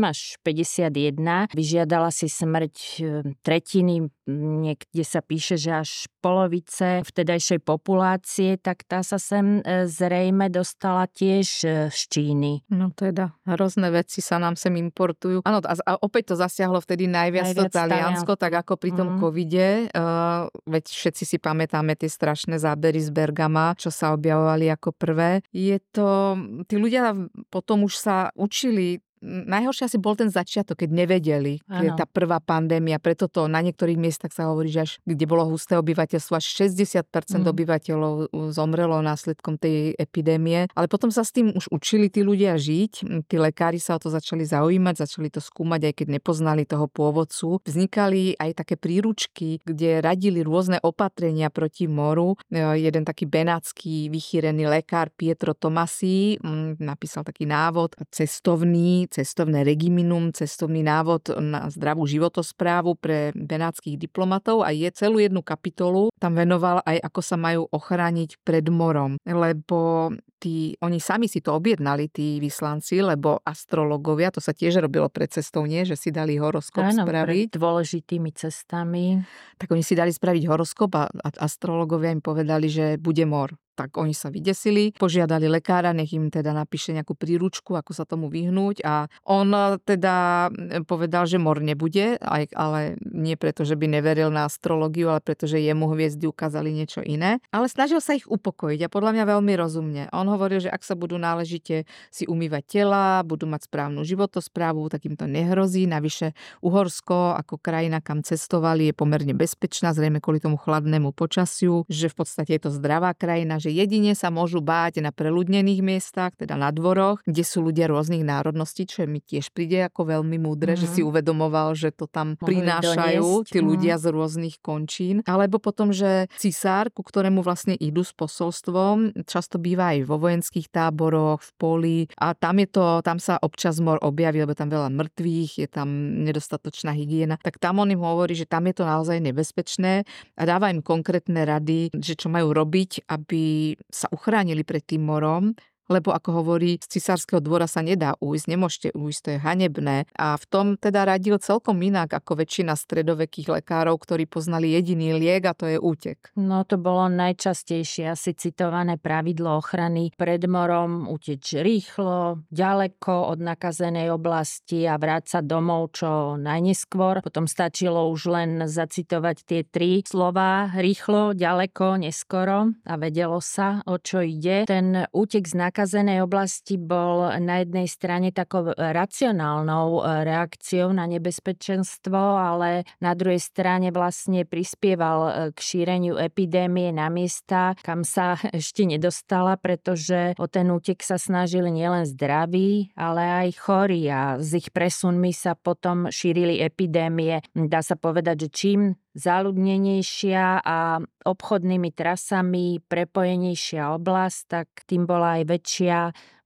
až 0.07 0.19
51. 0.47 1.51
Vyžiadala 1.51 2.15
si 2.15 2.31
smrť 2.31 2.77
e, 2.79 3.35
tretiny, 3.43 4.07
niekde 4.31 5.03
sa 5.03 5.19
píše, 5.27 5.59
že 5.59 5.83
až 5.83 5.91
polovice 6.23 7.03
vtedajšej 7.03 7.61
populácie, 7.67 8.55
tak 8.61 8.87
tá 8.87 9.03
sa 9.03 9.19
sem 9.19 9.59
e, 9.67 9.91
zrejme 9.91 10.47
dostala 10.53 11.11
tiež 11.11 11.47
e, 11.67 11.69
z 11.91 12.01
Číny. 12.07 12.63
No 12.71 12.95
teda, 12.95 13.35
hrozné 13.49 13.91
veci 13.91 14.23
sa 14.23 14.39
nám 14.39 14.55
sem 14.55 14.73
importujú. 14.79 15.43
Áno, 15.43 15.59
a, 15.65 15.75
a 15.75 15.93
opäť 15.99 16.33
to 16.33 16.35
zasiahlo 16.39 16.79
vtedy 16.79 17.11
najviac, 17.11 17.51
najviac 17.51 17.73
to 17.73 17.75
Taliansko, 17.75 18.33
tak 18.39 18.53
ako 18.63 18.79
pri 18.79 18.95
tom 18.95 19.17
mm. 19.17 19.19
covide. 19.19 19.69
Uh, 19.91 20.47
veď 20.69 20.85
všetci 20.87 21.25
si 21.25 21.37
pamätáme 21.41 21.97
tie 21.97 22.07
strašné 22.07 22.61
zábery 22.61 23.01
z 23.01 23.11
Bergama, 23.11 23.75
čo 23.75 23.89
sa 23.89 24.13
objavovali 24.15 24.69
ako 24.69 24.93
prvé. 24.93 25.41
Je 25.51 25.81
to 25.91 26.20
tí 26.67 26.75
ľudia 26.79 27.15
potom 27.51 27.85
už 27.87 27.95
sa 27.99 28.17
učili 28.37 29.03
najhoršie 29.23 29.87
asi 29.87 29.99
bol 30.01 30.17
ten 30.17 30.33
začiatok, 30.33 30.85
keď 30.85 30.91
nevedeli, 30.91 31.61
keď 31.69 32.05
tá 32.05 32.07
prvá 32.09 32.41
pandémia. 32.41 32.97
Preto 32.97 33.29
to 33.29 33.47
na 33.47 33.61
niektorých 33.61 34.01
miestach 34.01 34.33
sa 34.33 34.49
hovorí, 34.49 34.73
že 34.73 34.81
až 34.85 34.93
kde 35.05 35.25
bolo 35.29 35.45
husté 35.53 35.77
obyvateľstvo, 35.77 36.35
až 36.37 36.47
60% 36.73 37.05
mm. 37.05 37.45
obyvateľov 37.47 38.13
zomrelo 38.53 39.05
následkom 39.05 39.61
tej 39.61 39.93
epidémie. 40.01 40.69
Ale 40.73 40.89
potom 40.89 41.13
sa 41.13 41.21
s 41.21 41.37
tým 41.37 41.53
už 41.53 41.69
učili 41.69 42.09
tí 42.09 42.25
ľudia 42.25 42.57
žiť. 42.57 43.25
Tí 43.29 43.37
lekári 43.37 43.77
sa 43.77 43.97
o 43.97 44.03
to 44.03 44.09
začali 44.09 44.45
zaujímať, 44.49 45.05
začali 45.05 45.29
to 45.29 45.45
skúmať, 45.45 45.93
aj 45.93 45.95
keď 46.01 46.07
nepoznali 46.17 46.65
toho 46.65 46.89
pôvodcu. 46.89 47.61
Vznikali 47.65 48.41
aj 48.41 48.65
také 48.65 48.81
príručky, 48.81 49.61
kde 49.63 50.01
radili 50.01 50.41
rôzne 50.41 50.81
opatrenia 50.81 51.53
proti 51.53 51.85
moru. 51.85 52.41
E, 52.49 52.81
jeden 52.81 53.05
taký 53.05 53.29
benátsky 53.29 54.09
vychýrený 54.09 54.65
lekár 54.67 55.13
Pietro 55.13 55.53
Tomasi 55.53 56.41
napísal 56.81 57.27
taký 57.27 57.45
návod 57.45 57.99
cestovný, 58.09 59.10
cestovné 59.11 59.67
regiminum, 59.67 60.31
cestovný 60.31 60.87
návod 60.87 61.35
na 61.43 61.67
zdravú 61.69 62.07
životosprávu 62.07 62.95
pre 62.97 63.35
benátskych 63.35 63.99
diplomatov 63.99 64.63
a 64.63 64.71
je 64.71 64.89
celú 64.95 65.19
jednu 65.19 65.43
kapitolu 65.43 66.15
tam 66.21 66.37
venoval 66.37 66.85
aj 66.85 67.01
ako 67.01 67.21
sa 67.25 67.37
majú 67.41 67.65
ochrániť 67.73 68.45
pred 68.45 68.69
morom, 68.69 69.17
lebo 69.25 70.13
tí, 70.37 70.77
oni 70.85 71.01
sami 71.01 71.33
si 71.33 71.41
to 71.41 71.57
objednali, 71.57 72.13
tí 72.13 72.37
vyslanci, 72.37 73.01
lebo 73.01 73.41
astrologovia, 73.41 74.29
to 74.29 74.45
sa 74.45 74.53
tiež 74.53 74.85
robilo 74.85 75.09
pred 75.09 75.33
cestou, 75.33 75.65
nie? 75.65 75.89
Že 75.89 75.97
si 75.97 76.09
dali 76.13 76.37
horoskop 76.37 76.93
Áno, 76.93 77.09
spraviť. 77.09 77.57
dôležitými 77.57 78.31
cestami. 78.37 79.25
Tak 79.57 79.73
oni 79.73 79.81
si 79.81 79.97
dali 79.97 80.13
spraviť 80.13 80.45
horoskop 80.45 80.91
a 80.97 81.09
astrologovia 81.41 82.13
im 82.13 82.21
povedali, 82.21 82.69
že 82.69 83.01
bude 83.01 83.25
mor 83.25 83.57
tak 83.81 83.97
oni 83.97 84.13
sa 84.13 84.29
vydesili, 84.29 84.93
požiadali 84.93 85.49
lekára, 85.49 85.97
nech 85.97 86.13
im 86.13 86.29
teda 86.29 86.53
napíše 86.53 86.93
nejakú 86.93 87.17
príručku, 87.17 87.73
ako 87.73 87.97
sa 87.97 88.05
tomu 88.05 88.29
vyhnúť 88.29 88.85
a 88.85 89.09
on 89.25 89.49
e, 89.49 89.81
teda 89.81 90.49
povedal, 90.85 91.25
že 91.25 91.41
mor 91.41 91.65
nebude, 91.65 92.21
aj, 92.21 92.53
ale 92.53 93.01
nie 93.01 93.41
preto, 93.41 93.65
že 93.65 93.81
by 93.81 93.89
neveril 93.89 94.29
na 94.29 94.45
astrologiu, 94.45 95.09
ale 95.09 95.25
preto, 95.25 95.49
že 95.49 95.65
jemu 95.65 95.89
hviezdy 95.97 96.29
ukázali 96.29 96.69
niečo 96.77 97.01
iné. 97.01 97.41
Ale 97.49 97.73
snažil 97.73 98.05
sa 98.05 98.13
ich 98.13 98.29
upokojiť 98.29 98.85
a 98.85 98.93
podľa 98.93 99.17
mňa 99.17 99.25
veľmi 99.25 99.53
rozumne. 99.57 100.03
On 100.13 100.29
hovoril, 100.29 100.61
že 100.61 100.69
ak 100.69 100.85
sa 100.85 100.93
budú 100.93 101.17
náležite 101.17 101.89
si 102.13 102.29
umývať 102.29 102.83
tela, 102.85 103.25
budú 103.25 103.49
mať 103.49 103.71
správnu 103.71 104.05
životosprávu, 104.05 104.93
tak 104.93 105.09
im 105.09 105.17
to 105.17 105.25
nehrozí. 105.25 105.89
Navyše 105.89 106.37
Uhorsko 106.61 107.33
ako 107.41 107.57
krajina, 107.57 108.05
kam 108.05 108.21
cestovali, 108.21 108.93
je 108.93 108.95
pomerne 108.95 109.33
bezpečná, 109.33 109.97
zrejme 109.97 110.21
kvôli 110.21 110.43
tomu 110.43 110.61
chladnému 110.61 111.17
počasiu, 111.17 111.89
že 111.89 112.13
v 112.13 112.15
podstate 112.21 112.59
je 112.59 112.69
to 112.69 112.71
zdravá 112.75 113.15
krajina, 113.17 113.63
že 113.63 113.70
jedine 113.71 114.13
sa 114.19 114.29
môžu 114.29 114.61
báť 114.61 115.01
na 115.01 115.15
preľudnených 115.15 115.81
miestach, 115.81 116.35
teda 116.37 116.59
na 116.59 116.75
dvoroch, 116.75 117.23
kde 117.25 117.43
sú 117.47 117.63
ľudia 117.65 117.87
rôznych 117.89 118.27
národností, 118.27 118.85
čo 118.85 119.07
mi 119.07 119.23
tiež 119.23 119.55
príde 119.55 119.87
ako 119.87 120.19
veľmi 120.19 120.37
múdre, 120.43 120.75
mm-hmm. 120.75 120.83
že 120.83 120.95
si 120.95 121.01
mhm. 121.01 121.09
uvedomoval, 121.09 121.69
že 121.79 121.95
to 121.95 122.11
tam 122.11 122.37
Mohli 122.39 122.61
prinášajú 122.61 123.25
doniesť. 123.25 123.53
tí 123.53 123.59
ľudia 123.63 123.95
mm. 123.97 124.03
z 124.03 124.07
rôznych 124.11 124.57
končín. 124.61 125.17
Alebo 125.25 125.63
potom, 125.63 125.95
že 125.95 126.27
cisár, 126.37 126.91
ku 126.91 127.01
ktorému 127.07 127.41
vlastne 127.41 127.75
idú 127.79 128.03
s 128.03 128.13
posolstvom, 128.15 129.25
často 129.25 129.57
býva 129.57 129.95
aj 129.97 129.99
vo 130.07 130.17
vojenských 130.19 130.69
táboroch, 130.69 131.41
v 131.41 131.51
poli 131.57 131.99
a 132.19 132.35
tam 132.35 132.59
je 132.59 132.69
to, 132.69 132.85
tam 133.07 133.23
sa 133.23 133.39
občas 133.41 133.79
mor 133.79 134.01
objaví, 134.03 134.43
lebo 134.43 134.53
tam 134.57 134.73
veľa 134.73 134.91
mŕtvych, 134.91 135.53
je 135.63 135.69
tam 135.71 135.89
nedostatočná 136.27 136.93
hygiena, 136.97 137.39
tak 137.41 137.57
tam 137.63 137.79
on 137.81 137.93
im 137.93 138.03
hovorí, 138.03 138.35
že 138.35 138.49
tam 138.49 138.67
je 138.67 138.75
to 138.77 138.85
naozaj 138.85 139.19
nebezpečné 139.21 140.05
a 140.37 140.43
dáva 140.43 140.73
im 140.73 140.83
konkrétne 140.83 141.45
rady, 141.45 141.93
že 141.95 142.19
čo 142.19 142.33
majú 142.33 142.51
robiť, 142.51 143.07
aby 143.09 143.43
sa 143.89 144.07
uchránili 144.13 144.63
pred 144.63 144.85
tým 144.85 145.03
morom 145.07 145.55
lebo 145.91 146.15
ako 146.15 146.41
hovorí, 146.41 146.79
z 146.79 146.87
cisárskeho 146.87 147.43
dvora 147.43 147.67
sa 147.67 147.83
nedá 147.83 148.15
ujsť, 148.23 148.47
nemôžete 148.47 148.89
ujsť, 148.95 149.21
to 149.21 149.29
je 149.35 149.39
hanebné. 149.43 149.97
A 150.15 150.39
v 150.39 150.45
tom 150.47 150.67
teda 150.79 151.03
radil 151.03 151.43
celkom 151.43 151.83
inak 151.83 152.15
ako 152.15 152.39
väčšina 152.39 152.79
stredovekých 152.79 153.51
lekárov, 153.61 153.99
ktorí 153.99 154.31
poznali 154.31 154.71
jediný 154.71 155.19
liek 155.19 155.43
a 155.51 155.53
to 155.59 155.67
je 155.67 155.83
útek. 155.83 156.31
No 156.39 156.63
to 156.63 156.79
bolo 156.79 157.11
najčastejšie 157.11 158.15
asi 158.15 158.39
citované 158.39 158.95
pravidlo 159.03 159.59
ochrany 159.59 160.15
pred 160.15 160.47
morom, 160.47 161.11
uteč 161.11 161.59
rýchlo, 161.59 162.47
ďaleko 162.55 163.35
od 163.35 163.43
nakazenej 163.43 164.15
oblasti 164.15 164.87
a 164.87 164.95
vráť 164.95 165.25
sa 165.27 165.41
domov 165.43 165.99
čo 165.99 166.39
najneskôr. 166.39 167.27
Potom 167.27 167.51
stačilo 167.51 168.07
už 168.15 168.31
len 168.31 168.51
zacitovať 168.71 169.37
tie 169.43 169.61
tri 169.67 170.07
slova 170.07 170.71
rýchlo, 170.79 171.35
ďaleko, 171.35 171.99
neskoro 171.99 172.71
a 172.87 172.95
vedelo 172.95 173.43
sa, 173.43 173.83
o 173.91 173.99
čo 173.99 174.23
ide. 174.23 174.71
Ten 174.71 175.11
útek 175.11 175.51
z 175.51 175.59
nakazenej 175.59 175.80
oblasti 176.25 176.81
bol 176.81 177.31
na 177.41 177.63
jednej 177.63 177.87
strane 177.87 178.35
takou 178.35 178.73
racionálnou 178.75 180.01
e, 180.01 180.25
reakciou 180.27 180.91
na 180.91 181.07
nebezpečenstvo, 181.07 182.17
ale 182.17 182.89
na 182.99 183.13
druhej 183.15 183.39
strane 183.39 183.95
vlastne 183.95 184.49
prispieval 184.49 185.19
e, 185.21 185.33
k 185.55 185.59
šíreniu 185.59 186.19
epidémie 186.19 186.91
na 186.91 187.13
miesta, 187.13 187.79
kam 187.85 188.03
sa 188.03 188.37
ešte 188.57 188.89
nedostala, 188.89 189.57
pretože 189.57 190.35
o 190.37 190.47
ten 190.51 190.69
útek 190.73 191.01
sa 191.01 191.21
snažili 191.21 191.71
nielen 191.71 192.09
zdraví, 192.09 192.93
ale 192.99 193.47
aj 193.47 193.49
chorí 193.61 194.09
a 194.11 194.41
s 194.41 194.57
ich 194.57 194.73
presunmi 194.73 195.31
sa 195.31 195.55
potom 195.55 196.09
šírili 196.09 196.59
epidémie. 196.59 197.45
Dá 197.55 197.85
sa 197.85 197.95
povedať, 197.95 198.47
že 198.47 198.49
čím 198.51 198.81
záľudnenejšia 199.21 200.65
a 200.65 201.05
obchodnými 201.05 201.93
trasami 201.93 202.81
prepojenejšia 202.89 203.93
oblasť, 204.01 204.41
tak 204.49 204.69
tým 204.89 205.05
bola 205.05 205.37
aj 205.41 205.43
väčšia 205.45 205.99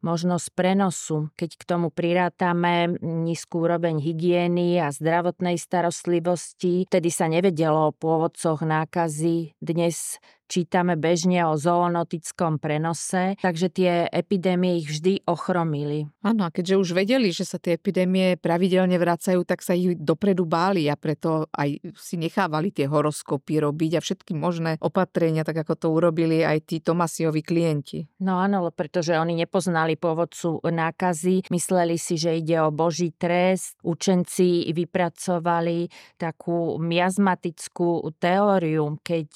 možnosť 0.05 0.47
prenosu. 0.53 1.33
Keď 1.39 1.51
k 1.57 1.65
tomu 1.65 1.89
prirátame 1.89 3.01
nízku 3.01 3.65
úroveň 3.65 4.05
hygieny 4.05 4.77
a 4.77 4.93
zdravotnej 4.93 5.57
starostlivosti, 5.57 6.85
vtedy 6.85 7.09
sa 7.09 7.31
nevedelo 7.33 7.89
o 7.89 7.97
pôvodcoch 7.97 8.61
nákazy. 8.61 9.57
Dnes 9.65 10.21
čítame 10.47 10.95
bežne 10.95 11.43
o 11.49 11.57
zoonotickom 11.57 12.61
prenose, 12.61 13.35
takže 13.41 13.73
tie 13.73 13.93
epidémie 14.13 14.79
ich 14.79 14.89
vždy 14.93 15.25
ochromili. 15.25 16.07
Áno, 16.21 16.47
a 16.47 16.53
keďže 16.53 16.79
už 16.79 16.89
vedeli, 16.93 17.33
že 17.33 17.49
sa 17.49 17.57
tie 17.57 17.81
epidémie 17.81 18.37
pravidelne 18.37 18.97
vracajú, 19.01 19.43
tak 19.49 19.65
sa 19.65 19.73
ich 19.73 19.97
dopredu 19.97 20.45
báli 20.45 20.87
a 20.89 20.95
preto 20.95 21.49
aj 21.57 21.81
si 21.97 22.21
nechávali 22.21 22.71
tie 22.71 22.85
horoskopy 22.85 23.65
robiť 23.65 23.99
a 23.99 24.05
všetky 24.05 24.33
možné 24.37 24.77
opatrenia, 24.85 25.43
tak 25.43 25.65
ako 25.65 25.75
to 25.75 25.87
urobili 25.91 26.45
aj 26.45 26.69
tí 26.69 26.85
Tomasiovi 26.85 27.41
klienti. 27.41 28.05
No 28.21 28.39
áno, 28.41 28.69
pretože 28.71 29.17
oni 29.17 29.35
nepoznali 29.39 29.97
pôvodcu 29.97 30.61
nákazy, 30.61 31.49
mysleli 31.49 31.97
si, 31.97 32.21
že 32.21 32.37
ide 32.37 32.61
o 32.61 32.69
boží 32.69 33.17
trest. 33.17 33.81
Učenci 33.85 34.69
vypracovali 34.75 35.89
takú 36.21 36.77
miazmatickú 36.81 38.13
teóriu, 38.21 39.01
keď 39.01 39.29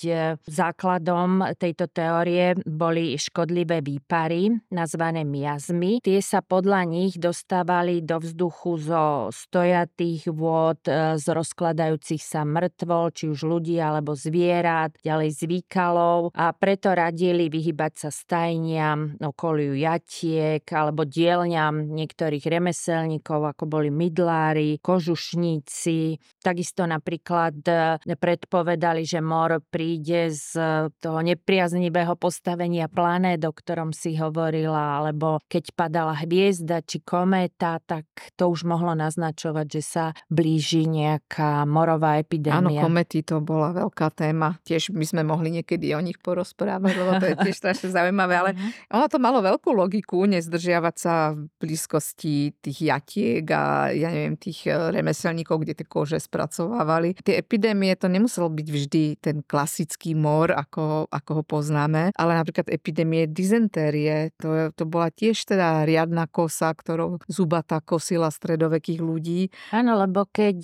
základ 0.45 0.98
Základom 0.99 1.55
tejto 1.62 1.87
teórie 1.87 2.59
boli 2.67 3.14
škodlivé 3.14 3.87
výpary, 3.87 4.50
nazvané 4.75 5.23
miazmy. 5.23 6.02
Tie 6.02 6.19
sa 6.19 6.43
podľa 6.43 6.90
nich 6.90 7.14
dostávali 7.14 8.02
do 8.02 8.19
vzduchu 8.19 8.83
zo 8.83 9.31
stojatých 9.31 10.26
vôd, 10.35 10.83
e, 10.90 11.14
z 11.14 11.26
rozkladajúcich 11.31 12.19
sa 12.19 12.43
mŕtvol, 12.43 13.14
či 13.14 13.31
už 13.31 13.47
ľudí 13.47 13.78
alebo 13.78 14.19
zvierat, 14.19 14.99
ďalej 14.99 15.38
zvykalov 15.38 16.35
a 16.35 16.50
preto 16.50 16.90
radili 16.90 17.47
vyhybať 17.47 17.93
sa 17.95 18.11
stajniam, 18.11 19.14
okoliu 19.23 19.78
jatiek 19.78 20.67
alebo 20.67 21.07
dielňam 21.07 21.95
niektorých 21.95 22.43
remeselníkov, 22.43 23.55
ako 23.55 23.71
boli 23.71 23.95
mydlári, 23.95 24.83
kožušníci. 24.83 26.19
Takisto 26.43 26.90
napríklad 26.90 27.55
e, 27.71 28.02
predpovedali, 28.19 29.07
že 29.07 29.23
mor 29.23 29.62
príde 29.71 30.35
z 30.35 30.59
toho 30.97 31.21
nepriaznivého 31.21 32.16
postavenia 32.16 32.88
planét, 32.88 33.45
o 33.45 33.52
ktorom 33.52 33.92
si 33.92 34.16
hovorila, 34.16 35.02
alebo 35.02 35.42
keď 35.47 35.64
padala 35.76 36.14
hviezda 36.25 36.80
či 36.85 37.04
kométa, 37.04 37.78
tak 37.85 38.09
to 38.35 38.49
už 38.49 38.64
mohlo 38.64 38.97
naznačovať, 38.97 39.66
že 39.68 39.83
sa 39.85 40.04
blíži 40.33 40.88
nejaká 40.88 41.68
morová 41.68 42.16
epidémia. 42.21 42.83
Áno, 42.83 42.88
komety 42.88 43.21
to 43.23 43.40
bola 43.45 43.73
veľká 43.75 44.12
téma. 44.14 44.61
Tiež 44.64 44.90
by 44.95 45.04
sme 45.04 45.23
mohli 45.25 45.61
niekedy 45.61 45.92
o 45.95 46.00
nich 46.00 46.16
porozprávať, 46.23 46.92
lebo 46.97 47.12
to 47.21 47.26
je 47.28 47.37
tiež 47.45 47.57
strašne 47.62 47.88
zaujímavé, 47.92 48.35
ale 48.37 48.50
mhm. 48.54 48.95
ono 48.95 49.07
to 49.11 49.18
malo 49.21 49.38
veľkú 49.45 49.71
logiku, 49.75 50.25
nezdržiavať 50.25 50.95
sa 50.97 51.35
v 51.35 51.50
blízkosti 51.61 52.57
tých 52.62 52.78
jatiek 52.78 53.45
a 53.50 53.90
ja 53.92 54.09
neviem, 54.12 54.38
tých 54.38 54.68
e, 54.68 54.75
remeselníkov, 54.95 55.62
kde 55.62 55.83
tie 55.83 55.87
kože 55.87 56.18
spracovávali. 56.23 57.18
Tie 57.21 57.37
epidémie 57.38 57.95
to 57.99 58.07
nemuselo 58.07 58.49
byť 58.52 58.68
vždy 58.68 59.04
ten 59.18 59.42
klasický 59.42 60.14
mor, 60.14 60.54
ako 60.54 60.77
ako, 60.78 61.11
ako 61.11 61.30
ho 61.35 61.42
poznáme, 61.42 62.02
ale 62.14 62.32
napríklad 62.38 62.70
epidémie 62.70 63.26
dizentérie, 63.26 64.30
to, 64.38 64.70
to 64.78 64.87
bola 64.87 65.11
tiež 65.11 65.42
teda 65.42 65.82
riadna 65.82 66.30
kosa, 66.30 66.70
ktorou 66.70 67.18
zubatá 67.26 67.82
kosila 67.82 68.30
stredovekých 68.30 69.02
ľudí. 69.02 69.50
Áno, 69.75 69.99
lebo 69.99 70.30
keď, 70.30 70.61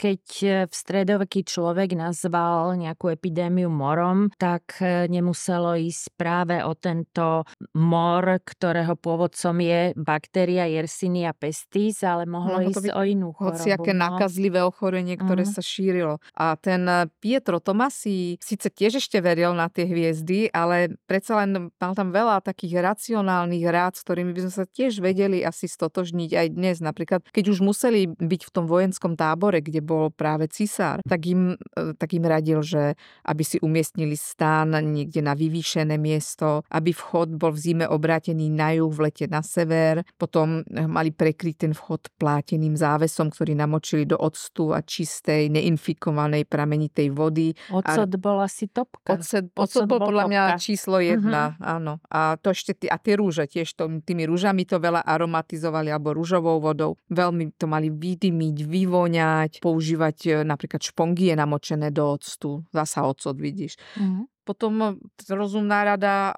keď 0.00 0.24
v 0.64 0.72
stredoveký 0.72 1.44
človek 1.44 1.92
nazval 1.92 2.72
nejakú 2.80 3.12
epidémiu 3.12 3.68
morom, 3.68 4.32
tak 4.40 4.80
nemuselo 4.80 5.76
ísť 5.76 6.16
práve 6.16 6.56
o 6.64 6.72
tento 6.72 7.44
mor, 7.76 8.40
ktorého 8.40 8.96
pôvodcom 8.96 9.60
je 9.60 9.92
baktéria 9.92 10.64
Yersinia 10.72 11.36
pestis, 11.36 12.00
ale 12.00 12.24
mohlo 12.24 12.64
no, 12.64 12.72
ísť 12.72 12.96
o 12.96 13.02
inú 13.04 13.36
chorobu. 13.36 13.60
Hociaké 13.60 13.92
no. 13.92 14.08
nakazlivé 14.08 14.64
ochorenie, 14.64 15.20
ktoré 15.20 15.44
uh-huh. 15.44 15.60
sa 15.60 15.60
šírilo. 15.60 16.16
A 16.32 16.56
ten 16.56 16.88
Pietro 17.20 17.60
Tomasi 17.60 18.40
síce 18.40 18.72
tiež 18.72 19.04
ešte 19.04 19.20
veril 19.20 19.49
pozrel 19.50 19.58
na 19.58 19.68
tie 19.68 19.84
hviezdy, 19.86 20.38
ale 20.54 20.94
predsa 21.10 21.42
len 21.42 21.74
mal 21.74 21.92
tam 21.94 22.14
veľa 22.14 22.42
takých 22.46 22.78
racionálnych 22.86 23.64
rád, 23.66 23.98
s 23.98 24.06
ktorými 24.06 24.30
by 24.30 24.40
sme 24.46 24.52
sa 24.54 24.64
tiež 24.66 25.02
vedeli 25.02 25.42
asi 25.42 25.66
stotožniť 25.66 26.30
aj 26.38 26.46
dnes. 26.54 26.76
Napríklad, 26.78 27.26
keď 27.34 27.44
už 27.50 27.58
museli 27.66 28.06
byť 28.06 28.42
v 28.46 28.50
tom 28.54 28.64
vojenskom 28.70 29.18
tábore, 29.18 29.58
kde 29.58 29.82
bol 29.82 30.14
práve 30.14 30.46
cisár, 30.46 31.02
tak 31.02 31.26
im, 31.26 31.58
e, 31.74 31.94
tak 31.98 32.14
im 32.14 32.24
radil, 32.24 32.62
že 32.62 32.94
aby 33.26 33.42
si 33.42 33.58
umiestnili 33.58 34.14
stán 34.14 34.70
niekde 34.78 35.20
na 35.20 35.34
vyvýšené 35.34 35.98
miesto, 35.98 36.62
aby 36.70 36.94
vchod 36.94 37.34
bol 37.34 37.50
v 37.50 37.58
zime 37.58 37.86
obrátený 37.90 38.52
na 38.52 38.78
juh, 38.78 38.90
v 38.90 39.10
lete 39.10 39.26
na 39.26 39.42
sever. 39.42 40.06
Potom 40.14 40.62
e, 40.62 40.86
mali 40.86 41.10
prekryť 41.10 41.66
ten 41.66 41.72
vchod 41.74 42.14
pláteným 42.20 42.78
závesom, 42.78 43.34
ktorý 43.34 43.58
namočili 43.58 44.06
do 44.06 44.20
octu 44.20 44.70
a 44.70 44.84
čistej, 44.84 45.50
neinfikovanej 45.50 46.46
pramenitej 46.46 47.08
vody. 47.10 47.56
Ocot 47.72 48.10
a... 48.14 48.18
bol 48.20 48.38
asi 48.44 48.68
topka. 48.68 49.16
Ocet 49.16 49.39
ocet, 49.56 49.88
bol 49.88 50.00
podľa 50.00 50.24
mňa 50.28 50.42
číslo 50.60 51.00
jedna, 51.00 51.56
uh-huh. 51.56 51.74
áno. 51.80 51.92
A 52.10 52.36
to 52.36 52.52
ešte, 52.52 52.76
a 52.86 52.96
tie 53.00 53.14
rúže 53.16 53.48
tiež, 53.48 53.68
to, 53.74 54.00
tými 54.04 54.28
rúžami 54.28 54.68
to 54.68 54.76
veľa 54.76 55.02
aromatizovali, 55.04 55.88
alebo 55.88 56.12
rúžovou 56.12 56.60
vodou. 56.60 57.00
Veľmi 57.08 57.56
to 57.56 57.64
mali 57.70 57.88
vydymiť, 57.88 58.56
vyvoňať, 58.66 59.52
používať 59.64 60.16
e, 60.26 60.30
napríklad 60.44 60.82
špongie 60.84 61.32
namočené 61.36 61.88
do 61.90 62.16
octu. 62.16 62.64
Zasa 62.70 63.06
ocot, 63.08 63.36
vidíš. 63.36 63.80
Uh-huh. 63.96 64.28
Potom 64.50 64.98
rozumná 65.30 65.86
rada, 65.86 66.34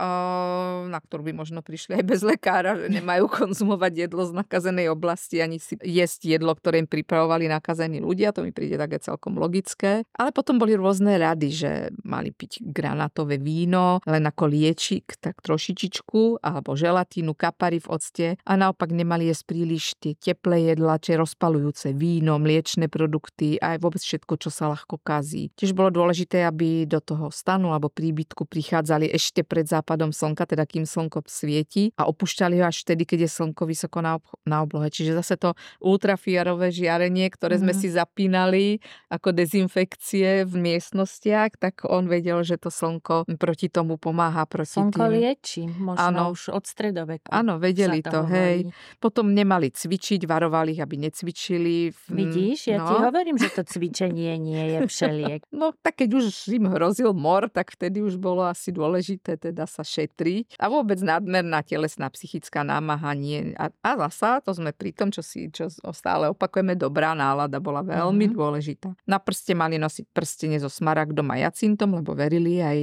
na 0.84 1.00
ktorú 1.00 1.24
by 1.24 1.32
možno 1.32 1.64
prišli 1.64 1.96
aj 1.96 2.04
bez 2.04 2.20
lekára, 2.20 2.76
že 2.76 2.92
nemajú 3.00 3.24
konzumovať 3.32 4.04
jedlo 4.04 4.28
z 4.28 4.36
nakazenej 4.36 4.92
oblasti, 4.92 5.40
ani 5.40 5.56
si 5.56 5.80
jesť 5.80 6.36
jedlo, 6.36 6.52
ktoré 6.52 6.84
im 6.84 6.88
pripravovali 6.90 7.48
nakazení 7.48 8.04
ľudia, 8.04 8.36
to 8.36 8.44
mi 8.44 8.52
príde 8.52 8.76
také 8.76 9.00
celkom 9.00 9.40
logické. 9.40 10.04
Ale 10.12 10.28
potom 10.28 10.60
boli 10.60 10.76
rôzne 10.76 11.16
rady, 11.16 11.48
že 11.48 11.70
mali 12.04 12.36
piť 12.36 12.60
granátové 12.60 13.40
víno, 13.40 14.04
len 14.04 14.28
ako 14.28 14.44
liečik, 14.52 15.16
tak 15.16 15.40
trošičičku, 15.40 16.44
alebo 16.44 16.76
želatínu, 16.76 17.32
kapary 17.32 17.80
v 17.80 17.88
octe 17.88 18.28
a 18.44 18.52
naopak 18.60 18.92
nemali 18.92 19.32
jesť 19.32 19.44
príliš 19.48 19.96
tie 19.96 20.12
teplé 20.12 20.74
jedla, 20.74 21.00
či 21.00 21.16
rozpalujúce 21.16 21.96
víno, 21.96 22.36
mliečne 22.36 22.92
produkty 22.92 23.56
a 23.56 23.74
aj 23.74 23.78
vôbec 23.80 24.02
všetko, 24.04 24.34
čo 24.36 24.50
sa 24.52 24.68
ľahko 24.68 25.00
kazí. 25.00 25.48
Tiež 25.56 25.72
bolo 25.72 25.88
dôležité, 25.88 26.44
aby 26.44 26.84
do 26.84 27.00
toho 27.00 27.32
stanu 27.32 27.70
alebo 27.70 27.86
príbytku 28.02 28.50
prichádzali 28.50 29.14
ešte 29.14 29.46
pred 29.46 29.62
západom 29.62 30.10
slnka, 30.10 30.42
teda 30.42 30.66
kým 30.66 30.82
slnko 30.82 31.22
svieti 31.30 31.94
a 31.94 32.10
opúšťali 32.10 32.58
ho 32.58 32.66
až 32.66 32.82
vtedy, 32.82 33.06
keď 33.06 33.30
je 33.30 33.30
slnko 33.30 33.62
vysoko 33.70 34.02
na, 34.02 34.18
ob- 34.18 34.34
na 34.42 34.66
oblohe. 34.66 34.90
Čiže 34.90 35.14
zase 35.22 35.38
to 35.38 35.54
ultrafiarové 35.78 36.74
žiarenie, 36.74 37.30
ktoré 37.30 37.62
sme 37.62 37.70
mm. 37.70 37.78
si 37.78 37.88
zapínali 37.94 38.64
ako 39.06 39.30
dezinfekcie 39.30 40.42
v 40.42 40.54
miestnostiach, 40.58 41.62
tak 41.62 41.86
on 41.86 42.10
vedel, 42.10 42.42
že 42.42 42.58
to 42.58 42.74
slnko 42.74 43.30
proti 43.38 43.70
tomu 43.70 44.02
pomáha. 44.02 44.42
Proti 44.50 44.82
slnko 44.82 44.98
tým... 44.98 45.12
lieči, 45.14 45.62
možno 45.70 46.02
ano. 46.02 46.34
už 46.34 46.50
od 46.50 46.66
stredoveku. 46.66 47.30
Áno, 47.30 47.62
vedeli 47.62 48.02
to, 48.02 48.26
hej. 48.26 48.66
Potom 48.98 49.30
nemali 49.30 49.70
cvičiť, 49.70 50.26
varovali 50.26 50.74
ich, 50.74 50.82
aby 50.82 50.98
necvičili. 51.06 51.94
Vidíš, 52.10 52.74
ja 52.74 52.82
no. 52.82 52.90
ti 52.90 52.94
hovorím, 52.98 53.38
že 53.38 53.54
to 53.54 53.62
cvičenie 53.62 54.34
nie 54.42 54.74
je 54.74 54.78
všeliek. 54.90 55.46
no 55.54 55.70
tak 55.78 56.02
keď 56.02 56.18
už 56.18 56.50
im 56.50 56.66
hrozil 56.66 57.14
mor, 57.14 57.46
tak 57.52 57.70
vtedy 57.82 57.98
už 57.98 58.14
bolo 58.22 58.46
asi 58.46 58.70
dôležité 58.70 59.34
teda 59.34 59.66
sa 59.66 59.82
šetriť. 59.82 60.54
A 60.62 60.70
vôbec 60.70 61.02
nadmerná 61.02 61.66
telesná 61.66 62.06
psychická 62.14 62.62
námaha 62.62 63.10
nie. 63.18 63.58
A, 63.58 63.74
a 63.82 63.90
zasa, 64.06 64.38
to 64.38 64.54
sme 64.54 64.70
pri 64.70 64.94
tom, 64.94 65.10
čo 65.10 65.18
si 65.18 65.50
čo 65.50 65.66
stále 65.90 66.30
opakujeme, 66.30 66.78
dobrá 66.78 67.10
nálada 67.18 67.58
bola 67.58 67.82
veľmi 67.82 68.30
mm-hmm. 68.30 68.38
dôležitá. 68.38 68.94
Na 69.10 69.18
prste 69.18 69.58
mali 69.58 69.82
nosiť 69.82 70.14
prstenie 70.14 70.62
so 70.62 70.70
smaragdom 70.70 71.26
a 71.34 71.42
jacintom, 71.42 71.98
lebo 71.98 72.14
verili, 72.14 72.62
aj, 72.62 72.78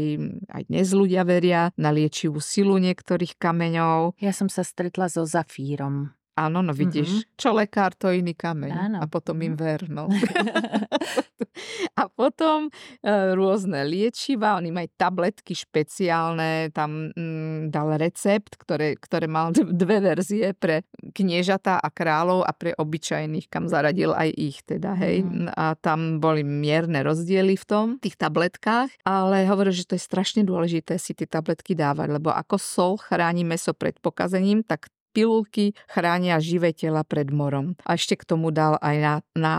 aj 0.51 0.61
dnes 0.67 0.91
ľudia 0.91 1.23
veria 1.23 1.71
na 1.79 1.95
liečivú 1.95 2.43
silu 2.43 2.75
niektorých 2.75 3.39
kameňov. 3.39 4.19
Ja 4.19 4.35
som 4.35 4.51
sa 4.51 4.67
stretla 4.67 5.07
so 5.07 5.23
zafírom. 5.23 6.18
Áno, 6.39 6.63
no 6.63 6.71
vidíš, 6.71 7.09
mm-hmm. 7.11 7.35
čo 7.35 7.49
lekár, 7.51 7.91
to 7.99 8.15
iný 8.15 8.31
kameň. 8.31 8.71
Áno. 8.71 8.97
A 9.03 9.05
potom 9.11 9.35
im 9.43 9.51
mhm. 9.51 9.59
ver, 9.59 9.81
no. 9.91 10.07
a 11.99 12.07
potom 12.07 12.71
e, 13.03 13.11
rôzne 13.35 13.83
liečiva, 13.83 14.55
oni 14.55 14.71
majú 14.71 14.87
tabletky 14.95 15.51
špeciálne, 15.51 16.71
tam 16.71 17.11
mm, 17.11 17.67
dal 17.67 17.99
recept, 17.99 18.55
ktoré, 18.55 18.95
ktoré 18.95 19.27
mal 19.27 19.51
dve 19.51 19.99
verzie 19.99 20.55
pre 20.55 20.87
kniežatá 21.11 21.75
a 21.75 21.91
kráľov 21.91 22.47
a 22.47 22.55
pre 22.55 22.71
obyčajných, 22.71 23.51
kam 23.51 23.67
zaradil 23.67 24.15
aj 24.15 24.29
ich 24.31 24.63
teda, 24.63 24.95
hej. 24.95 25.27
Mm. 25.27 25.51
A 25.51 25.75
tam 25.75 26.23
boli 26.23 26.47
mierne 26.47 27.03
rozdiely 27.03 27.59
v 27.59 27.65
tom, 27.67 27.85
tých 27.99 28.15
tabletkách, 28.15 29.03
ale 29.03 29.43
hovoril, 29.43 29.75
že 29.75 29.83
to 29.83 29.99
je 29.99 30.03
strašne 30.07 30.47
dôležité 30.47 30.95
si 30.95 31.11
tie 31.11 31.27
tabletky 31.27 31.75
dávať, 31.75 32.15
lebo 32.15 32.31
ako 32.31 32.55
sol 32.55 32.93
chráni 32.95 33.43
meso 33.43 33.75
pred 33.75 33.99
pokazením, 33.99 34.63
tak 34.63 34.87
pilulky 35.11 35.73
chránia 35.89 36.37
živé 36.39 36.71
tela 36.71 37.01
pred 37.03 37.29
morom. 37.33 37.75
A 37.83 37.97
ešte 37.97 38.15
k 38.15 38.23
tomu 38.25 38.53
dal 38.53 38.77
aj 38.79 38.95
na, 38.97 39.13
na, 39.33 39.53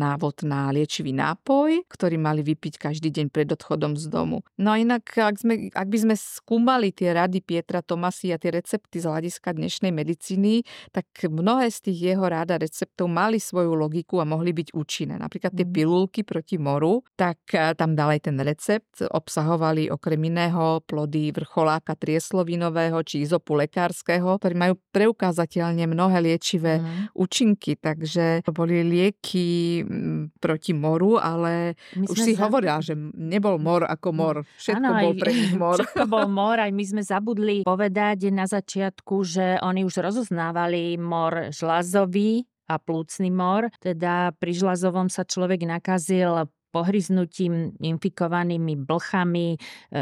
návod 0.00 0.44
na 0.44 0.70
liečivý 0.70 1.10
nápoj, 1.16 1.84
ktorý 1.88 2.16
mali 2.20 2.44
vypiť 2.44 2.76
každý 2.76 3.08
deň 3.10 3.26
pred 3.32 3.48
odchodom 3.50 3.96
z 3.96 4.06
domu. 4.12 4.44
No 4.60 4.72
a 4.72 4.80
inak, 4.80 5.08
ak, 5.16 5.40
sme, 5.40 5.72
ak 5.72 5.88
by 5.88 5.98
sme 5.98 6.14
skúmali 6.16 6.92
tie 6.92 7.16
rady 7.16 7.40
Pietra 7.40 7.80
Tomasi 7.80 8.30
a 8.30 8.38
tie 8.38 8.52
recepty 8.52 9.00
z 9.00 9.08
hľadiska 9.08 9.56
dnešnej 9.56 9.90
medicíny, 9.90 10.62
tak 10.92 11.08
mnohé 11.26 11.72
z 11.72 11.90
tých 11.90 11.98
jeho 12.14 12.24
rád 12.24 12.54
a 12.54 12.60
receptov 12.60 13.08
mali 13.08 13.40
svoju 13.40 13.72
logiku 13.74 14.20
a 14.20 14.28
mohli 14.28 14.52
byť 14.52 14.76
účinné. 14.76 15.16
Napríklad 15.16 15.56
tie 15.56 15.66
mm. 15.66 15.74
pilulky 15.74 16.20
proti 16.22 16.60
moru, 16.60 17.02
tak 17.16 17.40
tam 17.50 17.96
dal 17.96 18.14
aj 18.14 18.30
ten 18.30 18.36
recept, 18.40 19.02
obsahovali 19.08 19.88
okrem 19.88 20.20
iného 20.28 20.84
plody 20.84 21.32
vrcholáka 21.32 21.96
trieslovinového 21.96 23.00
či 23.02 23.24
izopu 23.24 23.56
lekárskeho, 23.56 24.38
ktorí 24.38 24.54
majú 24.54 24.74
preukázateľne 24.90 25.86
mnohé 25.86 26.18
liečivé 26.20 26.82
mm. 26.82 27.14
účinky, 27.14 27.78
takže 27.78 28.42
to 28.42 28.50
boli 28.50 28.82
lieky 28.82 29.80
mm, 29.82 30.36
proti 30.42 30.74
moru, 30.74 31.16
ale 31.16 31.78
my 31.96 32.06
už 32.10 32.18
si 32.18 32.32
za... 32.34 32.46
hovorila, 32.46 32.82
že 32.82 32.98
nebol 33.14 33.56
mor 33.62 33.86
ako 33.86 34.08
mor. 34.10 34.36
Všetko 34.58 34.78
ano, 34.82 35.02
bol 35.02 35.14
pre 35.16 35.30
nich 35.30 35.54
mor. 35.62 35.78
Všetko 35.78 36.04
bol 36.10 36.26
mor, 36.42 36.58
aj 36.58 36.70
my 36.74 36.84
sme 36.84 37.02
zabudli 37.06 37.62
povedať 37.62 38.34
na 38.34 38.44
začiatku, 38.50 39.16
že 39.22 39.46
oni 39.62 39.86
už 39.86 40.02
rozoznávali 40.02 40.98
mor 40.98 41.54
žlazový 41.54 42.44
a 42.70 42.78
plúcný 42.78 43.34
mor. 43.34 43.70
Teda 43.82 44.30
pri 44.38 44.54
žlazovom 44.54 45.10
sa 45.10 45.26
človek 45.26 45.66
nakazil 45.66 46.46
pohryznutím 46.70 47.74
infikovanými 47.82 48.78
blchami 48.78 49.54
e, 49.54 49.58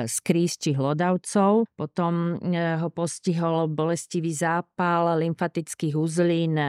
z 0.06 0.16
kríz 0.20 0.61
či 0.61 0.76
hlodavcov. 0.76 1.66
Potom 1.74 2.37
e, 2.38 2.76
ho 2.78 2.88
postihol 2.92 3.72
bolestivý 3.72 4.31
zápal 4.31 5.18
lymfatických 5.18 5.96
uzlín 5.96 6.54
e, 6.61 6.68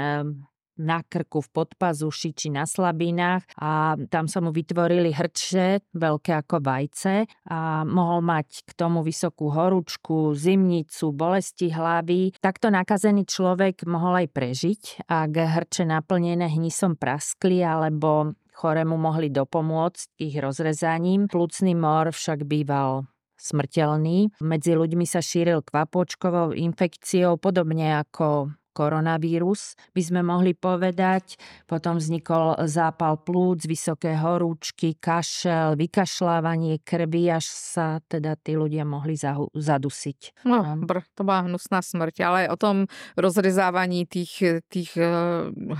na 0.79 1.03
krku, 1.03 1.43
v 1.43 1.49
podpazuši 1.51 2.31
či 2.31 2.47
na 2.47 2.63
slabinách 2.63 3.43
a 3.59 3.99
tam 4.07 4.31
sa 4.31 4.39
mu 4.39 4.55
vytvorili 4.55 5.11
hrče 5.11 5.91
veľké 5.91 6.31
ako 6.39 6.63
vajce 6.63 7.27
a 7.51 7.83
mohol 7.83 8.23
mať 8.23 8.63
k 8.63 8.71
tomu 8.79 9.03
vysokú 9.03 9.51
horúčku, 9.51 10.31
zimnicu, 10.31 11.11
bolesti 11.11 11.75
hlavy. 11.75 12.39
Takto 12.39 12.71
nakazený 12.71 13.27
človek 13.27 13.83
mohol 13.83 14.23
aj 14.25 14.27
prežiť, 14.31 14.81
ak 15.11 15.31
hrče 15.35 15.83
naplnené 15.83 16.47
hnisom 16.47 16.95
praskli 16.95 17.59
alebo 17.59 18.39
chorému 18.59 18.99
mohli 18.99 19.31
dopomôcť 19.31 20.19
ich 20.19 20.35
rozrezaním. 20.35 21.31
Plúcný 21.31 21.71
mor 21.79 22.11
však 22.11 22.43
býval 22.43 23.07
smrteľný. 23.39 24.35
Medzi 24.43 24.75
ľuďmi 24.75 25.07
sa 25.07 25.23
šíril 25.23 25.63
kvapočkovou 25.63 26.51
infekciou, 26.51 27.39
podobne 27.39 28.03
ako 28.03 28.51
koronavírus, 28.71 29.75
by 29.91 30.01
sme 30.01 30.21
mohli 30.21 30.53
povedať. 30.55 31.35
Potom 31.65 31.97
vznikol 31.97 32.65
zápal 32.65 33.19
plúc, 33.21 33.65
vysoké 33.65 34.15
horúčky, 34.15 34.95
kašel, 34.95 35.75
vykašľávanie 35.75 36.81
krvi, 36.85 37.29
až 37.33 37.45
sa 37.49 37.99
teda 38.05 38.37
tí 38.39 38.55
ľudia 38.55 38.87
mohli 38.87 39.17
zadusiť. 39.53 40.45
No, 40.47 40.79
br, 40.79 41.03
to 41.13 41.21
bola 41.27 41.45
hnusná 41.45 41.83
smrť, 41.83 42.15
ale 42.23 42.39
o 42.47 42.55
tom 42.55 42.85
rozrezávaní 43.19 44.05
tých, 44.05 44.63
tých 44.71 44.91
eh, 44.95 45.09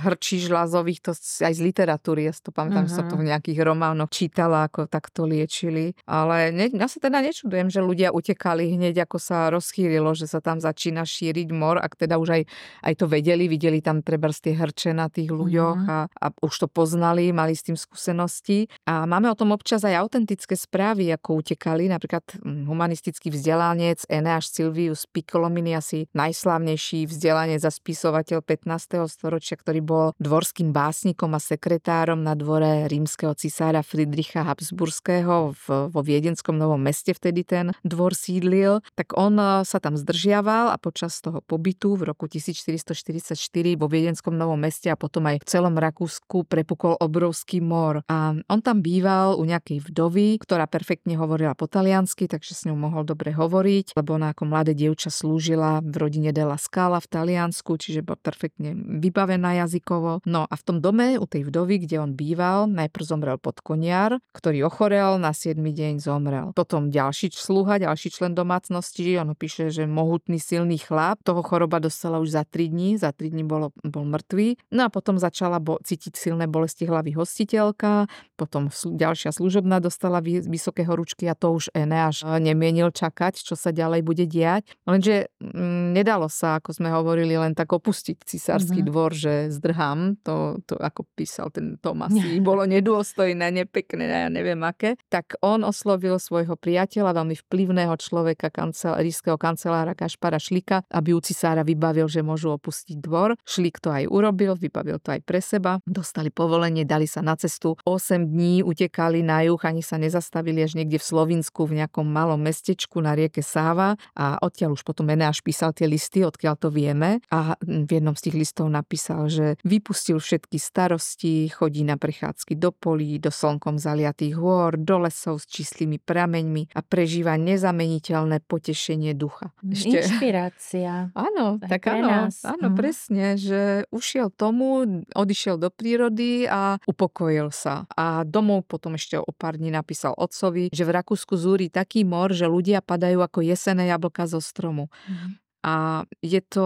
hrčí 0.06 0.41
žľazových, 0.43 0.99
to 0.99 1.12
aj 1.15 1.54
z 1.56 1.62
literatúry, 1.62 2.28
ja 2.28 2.34
to 2.36 2.52
pamätám, 2.52 2.88
uh-huh. 2.88 2.95
som 2.95 3.06
to 3.08 3.15
v 3.15 3.25
mhm. 3.25 3.30
nejakých 3.36 3.60
románoch 3.63 4.12
čítala, 4.12 4.67
ako 4.67 4.89
takto 4.89 5.23
liečili. 5.25 5.93
Ale 6.06 6.52
ne, 6.52 6.71
ja 6.71 6.88
sa 6.88 6.99
teda 6.99 7.21
nečudujem, 7.23 7.69
že 7.71 7.84
ľudia 7.84 8.10
utekali 8.12 8.75
hneď, 8.75 9.06
ako 9.06 9.17
sa 9.21 9.47
rozchýrilo, 9.54 10.12
že 10.17 10.25
sa 10.25 10.39
tam 10.39 10.60
začína 10.60 11.04
šíriť 11.04 11.49
mor, 11.54 11.78
ak 11.80 11.95
teda 11.95 12.17
už 12.19 12.30
aj, 12.39 12.41
aj 12.84 12.94
to 13.00 13.06
vedeli, 13.06 13.52
videli 13.52 13.84
tam 13.84 14.02
treba 14.02 14.32
z 14.32 14.50
tie 14.50 14.54
hrče 14.56 14.92
na 14.96 15.12
tých 15.12 15.30
ľuďoch 15.30 15.80
mm. 15.84 15.89
a, 15.89 16.00
a 16.08 16.26
už 16.44 16.54
to 16.65 16.68
poznali, 16.70 17.32
mali 17.36 17.54
s 17.54 17.65
tým 17.65 17.76
skúsenosti. 17.76 18.70
A 18.88 19.04
máme 19.10 19.28
o 19.32 19.38
tom 19.38 19.52
občas 19.52 19.84
aj 19.84 20.00
autentické 20.00 20.56
správy, 20.56 21.12
ako 21.13 21.44
utekali. 21.44 21.92
Napríklad 21.92 22.24
hm, 22.39 22.70
humanistický 22.70 23.34
vzdelanec 23.34 24.06
Eneáš 24.08 24.54
Silvius 24.54 25.10
Piccolomini, 25.10 25.76
asi 25.76 26.08
najslávnejší 26.15 27.10
vzdelanec 27.10 27.62
a 27.65 27.72
spisovateľ 27.72 28.42
15. 28.44 29.06
storočia, 29.10 29.60
ktorý 29.60 29.80
bol 29.84 30.06
dvorským 30.22 30.72
básnikom 30.72 31.34
a 31.36 31.42
sekretárom 31.42 32.22
na 32.22 32.38
dvore 32.38 32.88
rímskeho 32.88 33.34
cisára 33.36 33.82
Friedricha 33.84 34.46
Habsburského 34.46 35.54
v, 35.54 35.65
vo 35.89 36.02
Viedenskom 36.06 36.56
Novom 36.56 36.80
meste 36.80 37.12
vtedy 37.15 37.44
ten 37.44 37.72
dvor 37.82 38.13
sídlil, 38.13 38.84
tak 38.96 39.15
on 39.18 39.36
eh, 39.39 39.50
sa 39.65 39.82
tam 39.82 39.98
zdržiaval 39.98 40.72
a 40.72 40.78
počas 40.78 41.20
toho 41.20 41.42
pobytu 41.44 41.98
v 42.00 42.13
roku 42.13 42.30
1400 42.30 42.68
1444 42.75 43.79
vo 43.79 43.88
Viedenskom 43.89 44.36
Novom 44.36 44.60
meste 44.60 44.91
a 44.91 44.99
potom 44.99 45.25
aj 45.25 45.41
v 45.41 45.47
celom 45.47 45.73
Rakúsku 45.73 46.45
prepukol 46.45 46.99
obrovský 46.99 47.63
mor. 47.63 48.03
A 48.12 48.36
on 48.36 48.60
tam 48.60 48.84
býval 48.84 49.39
u 49.39 49.43
nejakej 49.47 49.88
vdovy, 49.89 50.38
ktorá 50.43 50.67
perfektne 50.67 51.15
hovorila 51.15 51.55
po 51.55 51.65
taliansky, 51.65 52.27
takže 52.27 52.53
s 52.53 52.65
ňou 52.67 52.75
mohol 52.75 53.08
dobre 53.08 53.32
hovoriť, 53.32 53.95
lebo 53.95 54.19
ona 54.19 54.36
ako 54.36 54.43
mladé 54.45 54.75
dievča 54.75 55.08
slúžila 55.08 55.79
v 55.79 55.95
rodine 55.95 56.36
Della 56.36 56.60
Scala 56.60 56.99
v 56.99 57.08
Taliansku, 57.08 57.79
čiže 57.79 58.03
bola 58.03 58.19
perfektne 58.19 58.75
vybavená 58.75 59.63
jazykovo. 59.63 60.27
No 60.27 60.43
a 60.43 60.53
v 60.53 60.63
tom 60.67 60.77
dome 60.84 61.15
u 61.15 61.25
tej 61.25 61.47
vdovy, 61.47 61.88
kde 61.88 62.03
on 62.03 62.12
býval, 62.13 62.67
najprv 62.67 63.03
zomrel 63.08 63.38
podkoniar, 63.39 64.19
ktorý 64.36 64.67
ochorel, 64.67 65.15
na 65.15 65.32
7. 65.32 65.55
deň 65.55 66.03
zomrel. 66.03 66.51
Potom 66.51 66.91
ďalší 66.91 67.32
sluha, 67.32 67.79
ďalší 67.79 68.12
člen 68.12 68.36
domácnosti, 68.36 69.15
on 69.15 69.32
píše, 69.32 69.71
že 69.71 69.88
mohutný 69.88 70.36
silný 70.41 70.75
chlap, 70.75 71.23
toho 71.23 71.39
choroba 71.39 71.79
dostala 71.79 72.19
už 72.19 72.36
za 72.36 72.43
3 72.43 72.59
3 72.60 72.67
dní, 72.67 73.00
za 73.00 73.15
3 73.15 73.32
dní 73.32 73.48
bolo, 73.48 73.72
bol 73.88 74.04
mŕtvý. 74.04 74.76
No 74.76 74.84
a 74.84 74.89
potom 74.91 75.15
začala 75.15 75.63
bo- 75.63 75.80
cítiť 75.80 76.19
silné 76.19 76.52
bolesti 76.52 76.84
hlavy 76.84 77.15
hostiteľka, 77.15 78.12
potom 78.36 78.67
ďalšia 78.67 79.32
služobná 79.32 79.80
dostala 79.80 80.19
vysoké 80.19 80.84
horúčky 80.84 81.24
a 81.32 81.39
to 81.39 81.56
už 81.56 81.72
Eneáš 81.72 82.28
nemienil 82.28 82.91
čakať, 82.91 83.39
čo 83.39 83.56
sa 83.56 83.72
ďalej 83.72 84.04
bude 84.04 84.28
diať. 84.28 84.67
Lenže 84.84 85.32
m, 85.39 85.56
mm, 85.56 85.86
nedalo 85.95 86.28
sa, 86.28 86.60
ako 86.60 86.76
sme 86.76 86.91
hovorili, 86.91 87.39
len 87.39 87.56
tak 87.56 87.72
opustiť 87.72 88.28
cisársky 88.28 88.84
mm-hmm. 88.84 88.91
dvor, 88.91 89.15
že 89.15 89.48
zdrhám, 89.56 90.19
to, 90.19 90.60
to 90.67 90.76
ako 90.76 91.08
písal 91.15 91.48
ten 91.48 91.80
Tomasi, 91.80 92.39
bolo 92.50 92.67
nedôstojné, 92.67 93.56
nepekné, 93.56 94.28
ja 94.28 94.28
neviem 94.28 94.60
aké. 94.67 95.00
Tak 95.08 95.39
on 95.39 95.63
oslovil 95.63 96.19
svojho 96.19 96.60
priateľa, 96.60 97.24
veľmi 97.24 97.39
vplyvného 97.39 97.95
človeka, 97.95 98.52
kancel, 98.52 99.00
ríšského 99.00 99.39
kancelára 99.39 99.95
Kašpara 99.95 100.41
Šlika, 100.41 100.84
aby 100.91 101.15
u 101.15 101.22
cisára 101.22 101.62
vybavil, 101.62 102.10
že 102.10 102.26
môžu 102.26 102.48
opustiť 102.55 102.97
dvor. 102.97 103.38
Šlik 103.45 103.77
to 103.83 103.93
aj 103.93 104.09
urobil, 104.09 104.57
vybavil 104.57 104.97
to 104.97 105.13
aj 105.13 105.21
pre 105.21 105.43
seba. 105.43 105.83
Dostali 105.85 106.33
povolenie, 106.33 106.88
dali 106.88 107.05
sa 107.05 107.21
na 107.21 107.38
cestu. 107.38 107.77
8 107.85 108.25
dní 108.25 108.65
utekali 108.65 109.21
na 109.21 109.45
juh, 109.45 109.59
ani 109.62 109.85
sa 109.85 109.99
nezastavili 109.99 110.63
až 110.63 110.79
niekde 110.79 110.97
v 110.97 111.05
Slovinsku, 111.05 111.65
v 111.69 111.83
nejakom 111.83 112.07
malom 112.07 112.39
mestečku 112.39 112.99
na 113.03 113.13
rieke 113.13 113.41
Sáva 113.45 113.99
a 114.15 114.39
odtiaľ 114.41 114.75
už 114.75 114.83
potom 114.83 115.09
Eneáš 115.09 115.43
písal 115.43 115.75
tie 115.75 115.85
listy, 115.85 116.25
odkiaľ 116.25 116.55
to 116.57 116.69
vieme 116.73 117.21
a 117.29 117.59
v 117.62 117.89
jednom 117.89 118.15
z 118.15 118.29
tých 118.29 118.35
listov 118.35 118.67
napísal, 118.71 119.27
že 119.29 119.59
vypustil 119.65 120.17
všetky 120.19 120.57
starosti, 120.57 121.49
chodí 121.49 121.83
na 121.85 121.95
prechádzky 121.95 122.55
do 122.55 122.71
polí, 122.71 123.19
do 123.19 123.31
slnkom 123.33 123.77
zaliatých 123.77 124.35
hôr, 124.38 124.77
do 124.77 125.03
lesov 125.03 125.41
s 125.41 125.45
číslými 125.49 125.99
prameňmi 125.99 126.75
a 126.75 126.79
prežíva 126.83 127.35
nezameniteľné 127.39 128.43
potešenie 128.45 129.13
ducha. 129.13 129.51
Ešte... 129.63 129.99
Inšpirácia. 130.03 131.12
Áno, 131.13 131.59
tak 131.59 131.88
áno, 131.89 132.27
nás. 132.27 132.38
Áno, 132.45 132.71
mm. 132.71 132.75
presne, 132.75 133.25
že 133.36 133.84
ušiel 133.89 134.32
tomu, 134.32 135.04
odišiel 135.12 135.60
do 135.60 135.69
prírody 135.73 136.47
a 136.47 136.80
upokojil 136.88 137.52
sa. 137.52 137.88
A 137.93 138.23
domov 138.23 138.67
potom 138.67 138.95
ešte 138.95 139.19
o 139.19 139.32
pár 139.36 139.60
dní 139.60 139.73
napísal 139.73 140.15
otcovi, 140.15 140.71
že 140.71 140.84
v 140.88 140.91
Rakúsku 140.95 141.36
zúri 141.36 141.67
taký 141.67 142.08
mor, 142.08 142.32
že 142.32 142.47
ľudia 142.47 142.80
padajú 142.84 143.23
ako 143.23 143.43
jesené 143.43 143.89
jablka 143.91 144.28
zo 144.28 144.39
stromu. 144.39 144.88
Mm. 145.08 145.39
A 145.60 146.08
je 146.24 146.39
to 146.39 146.65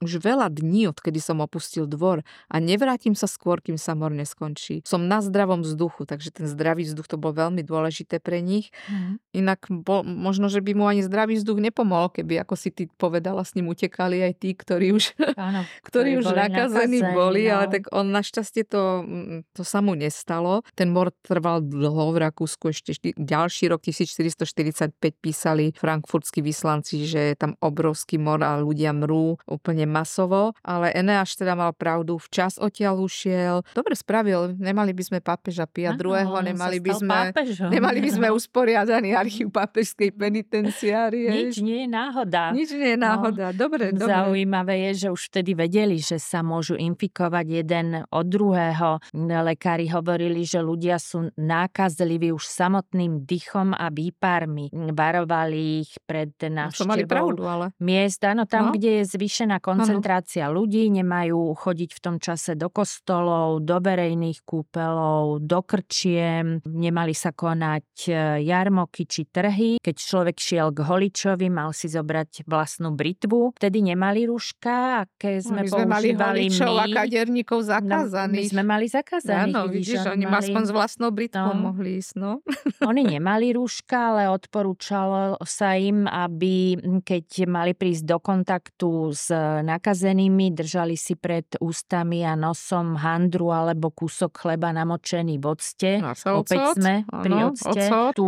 už 0.00 0.24
veľa 0.24 0.48
dní, 0.48 0.88
odkedy 0.88 1.20
som 1.20 1.44
opustil 1.44 1.84
dvor 1.84 2.24
a 2.48 2.56
nevrátim 2.56 3.12
sa 3.12 3.28
skôr, 3.28 3.60
kým 3.60 3.76
sa 3.76 3.92
mor 3.92 4.08
neskončí. 4.08 4.80
Som 4.88 5.04
na 5.04 5.20
zdravom 5.20 5.60
vzduchu, 5.60 6.08
takže 6.08 6.32
ten 6.32 6.48
zdravý 6.48 6.88
vzduch 6.88 7.12
to 7.12 7.20
bol 7.20 7.36
veľmi 7.36 7.60
dôležité 7.60 8.24
pre 8.24 8.40
nich. 8.40 8.72
Mm. 8.88 9.20
Inak 9.36 9.68
bol, 9.68 10.00
možno, 10.00 10.48
že 10.48 10.64
by 10.64 10.72
mu 10.72 10.88
ani 10.88 11.04
zdravý 11.04 11.36
vzduch 11.36 11.60
nepomohol, 11.60 12.08
keby, 12.08 12.40
ako 12.40 12.54
si 12.56 12.72
ty 12.72 12.88
povedala, 12.96 13.44
s 13.44 13.52
ním 13.52 13.68
utekali 13.68 14.24
aj 14.24 14.32
tí, 14.40 14.56
ktorí 14.56 14.96
už, 14.96 15.12
Áno, 15.36 15.68
ktorí, 15.88 16.16
ktorí 16.16 16.24
už 16.24 16.28
nakazení 16.32 17.04
boli, 17.12 17.52
no. 17.52 17.60
ale 17.60 17.64
tak 17.68 17.92
on 17.92 18.08
našťastie 18.08 18.64
to, 18.64 19.04
mm, 19.04 19.52
to 19.52 19.60
sa 19.60 19.84
mu 19.84 19.92
nestalo. 19.92 20.64
Ten 20.72 20.88
mor 20.88 21.12
trval 21.20 21.60
dlho 21.60 22.16
v 22.16 22.18
Rakúsku, 22.24 22.72
ešte 22.72 23.12
ďalší 23.12 23.68
rok 23.68 23.84
1445 23.84 24.96
písali 25.20 25.76
frankfurtskí 25.76 26.40
vyslanci, 26.40 27.04
že 27.04 27.20
je 27.32 27.36
tam 27.36 27.60
obrovský 27.60 28.21
mor 28.22 28.38
a 28.46 28.62
ľudia 28.62 28.94
mrú 28.94 29.34
úplne 29.50 29.84
masovo, 29.90 30.54
ale 30.62 30.94
Eneáš 30.94 31.34
teda 31.34 31.58
mal 31.58 31.74
pravdu, 31.74 32.22
včas 32.22 32.62
odtiaľ 32.62 33.02
ušiel. 33.02 33.66
Dobre 33.74 33.98
spravil, 33.98 34.54
nemali 34.54 34.94
by 34.94 35.02
sme 35.02 35.18
pápeža 35.18 35.66
Pia 35.66 35.98
II, 35.98 36.46
nemali 36.46 36.78
by 36.78 36.92
sme, 36.94 37.18
nemali 37.66 37.98
by 37.98 38.10
sme 38.14 38.28
usporiadaný 38.30 39.18
archív 39.18 39.50
pápežskej 39.50 40.14
penitenciárie. 40.14 41.26
Nič 41.26 41.58
nie 41.58 41.84
je 41.84 41.88
náhoda. 41.90 42.54
Nič 42.54 42.70
nie 42.76 42.94
je 42.94 42.98
no. 43.00 43.10
náhoda, 43.10 43.50
no, 43.50 43.58
dobre, 43.58 43.90
dobre. 43.90 44.06
Zaujímavé 44.06 44.74
je, 44.92 45.06
že 45.06 45.08
už 45.10 45.22
vtedy 45.32 45.56
vedeli, 45.56 45.98
že 45.98 46.20
sa 46.20 46.44
môžu 46.44 46.76
infikovať 46.76 47.46
jeden 47.48 48.04
od 48.12 48.26
druhého. 48.28 49.00
Lekári 49.16 49.88
hovorili, 49.88 50.44
že 50.44 50.60
ľudia 50.60 51.00
sú 51.00 51.32
nákazliví 51.34 52.30
už 52.30 52.44
samotným 52.44 53.24
dychom 53.24 53.72
a 53.72 53.88
výparmi. 53.88 54.68
Varovali 54.92 55.82
ich 55.82 55.96
pred 56.04 56.36
návštevou 56.36 56.84
no, 56.84 56.92
mali 56.92 57.04
pravdu, 57.08 57.42
ale. 57.48 57.66
miest 57.80 58.11
miest, 58.12 58.28
áno, 58.28 58.44
tam, 58.44 58.68
no. 58.68 58.72
kde 58.76 59.00
je 59.00 59.04
zvýšená 59.16 59.56
koncentrácia 59.64 60.52
ano. 60.52 60.60
ľudí, 60.60 60.92
nemajú 60.92 61.56
chodiť 61.56 61.90
v 61.96 62.00
tom 62.04 62.16
čase 62.20 62.52
do 62.52 62.68
kostolov, 62.68 63.64
do 63.64 63.80
verejných 63.80 64.44
kúpelov, 64.44 65.40
do 65.40 65.60
krčiem, 65.64 66.60
nemali 66.68 67.16
sa 67.16 67.32
konať 67.32 67.88
e, 68.12 68.44
jarmoky 68.44 69.08
či 69.08 69.24
trhy. 69.32 69.80
Keď 69.80 69.96
človek 69.96 70.36
šiel 70.36 70.68
k 70.76 70.84
holičovi, 70.84 71.48
mal 71.48 71.72
si 71.72 71.88
zobrať 71.88 72.44
vlastnú 72.44 72.92
britvu. 72.92 73.56
Vtedy 73.56 73.80
nemali 73.80 74.28
rúška, 74.28 75.08
aké 75.08 75.40
no, 75.40 75.48
sme, 75.48 75.60
no, 75.64 75.64
my 75.64 75.70
sme 75.72 75.86
mali 75.88 76.08
holičov 76.12 76.72
my. 76.76 76.76
a 76.76 76.86
kaderníkov 76.92 77.60
zakázaných. 77.64 78.36
No, 78.36 78.44
my 78.44 78.52
sme 78.52 78.62
mali 78.68 78.86
zakázaných. 78.92 79.56
Áno, 79.56 79.60
vidíš, 79.72 80.04
vidíš 80.04 80.12
oni 80.12 80.24
mali... 80.28 80.36
aspoň 80.44 80.62
s 80.68 80.72
vlastnou 80.74 81.10
britvou 81.14 81.54
no. 81.56 81.72
mohli 81.72 81.96
ísť, 81.96 82.12
no. 82.20 82.44
oni 82.90 83.02
nemali 83.16 83.56
rúška, 83.56 84.12
ale 84.12 84.28
odporúčalo 84.28 85.40
sa 85.46 85.78
im, 85.78 86.04
aby 86.04 86.76
keď 87.06 87.48
mali 87.48 87.72
prísť 87.72 88.01
ísť 88.02 88.10
do 88.10 88.18
kontaktu 88.18 89.14
s 89.14 89.30
nakazenými, 89.62 90.50
držali 90.50 90.98
si 90.98 91.14
pred 91.14 91.46
ústami 91.62 92.26
a 92.26 92.34
nosom 92.34 92.98
handru 92.98 93.54
alebo 93.54 93.94
kúsok 93.94 94.42
chleba 94.42 94.74
namočený 94.74 95.38
v 95.38 95.44
octe. 95.46 95.90
Opäť 96.26 96.74
sme 96.74 97.06
ano, 97.06 97.22
pri 97.22 97.34
octe. 97.46 97.82
Ocot. 97.86 98.12
Tú 98.18 98.26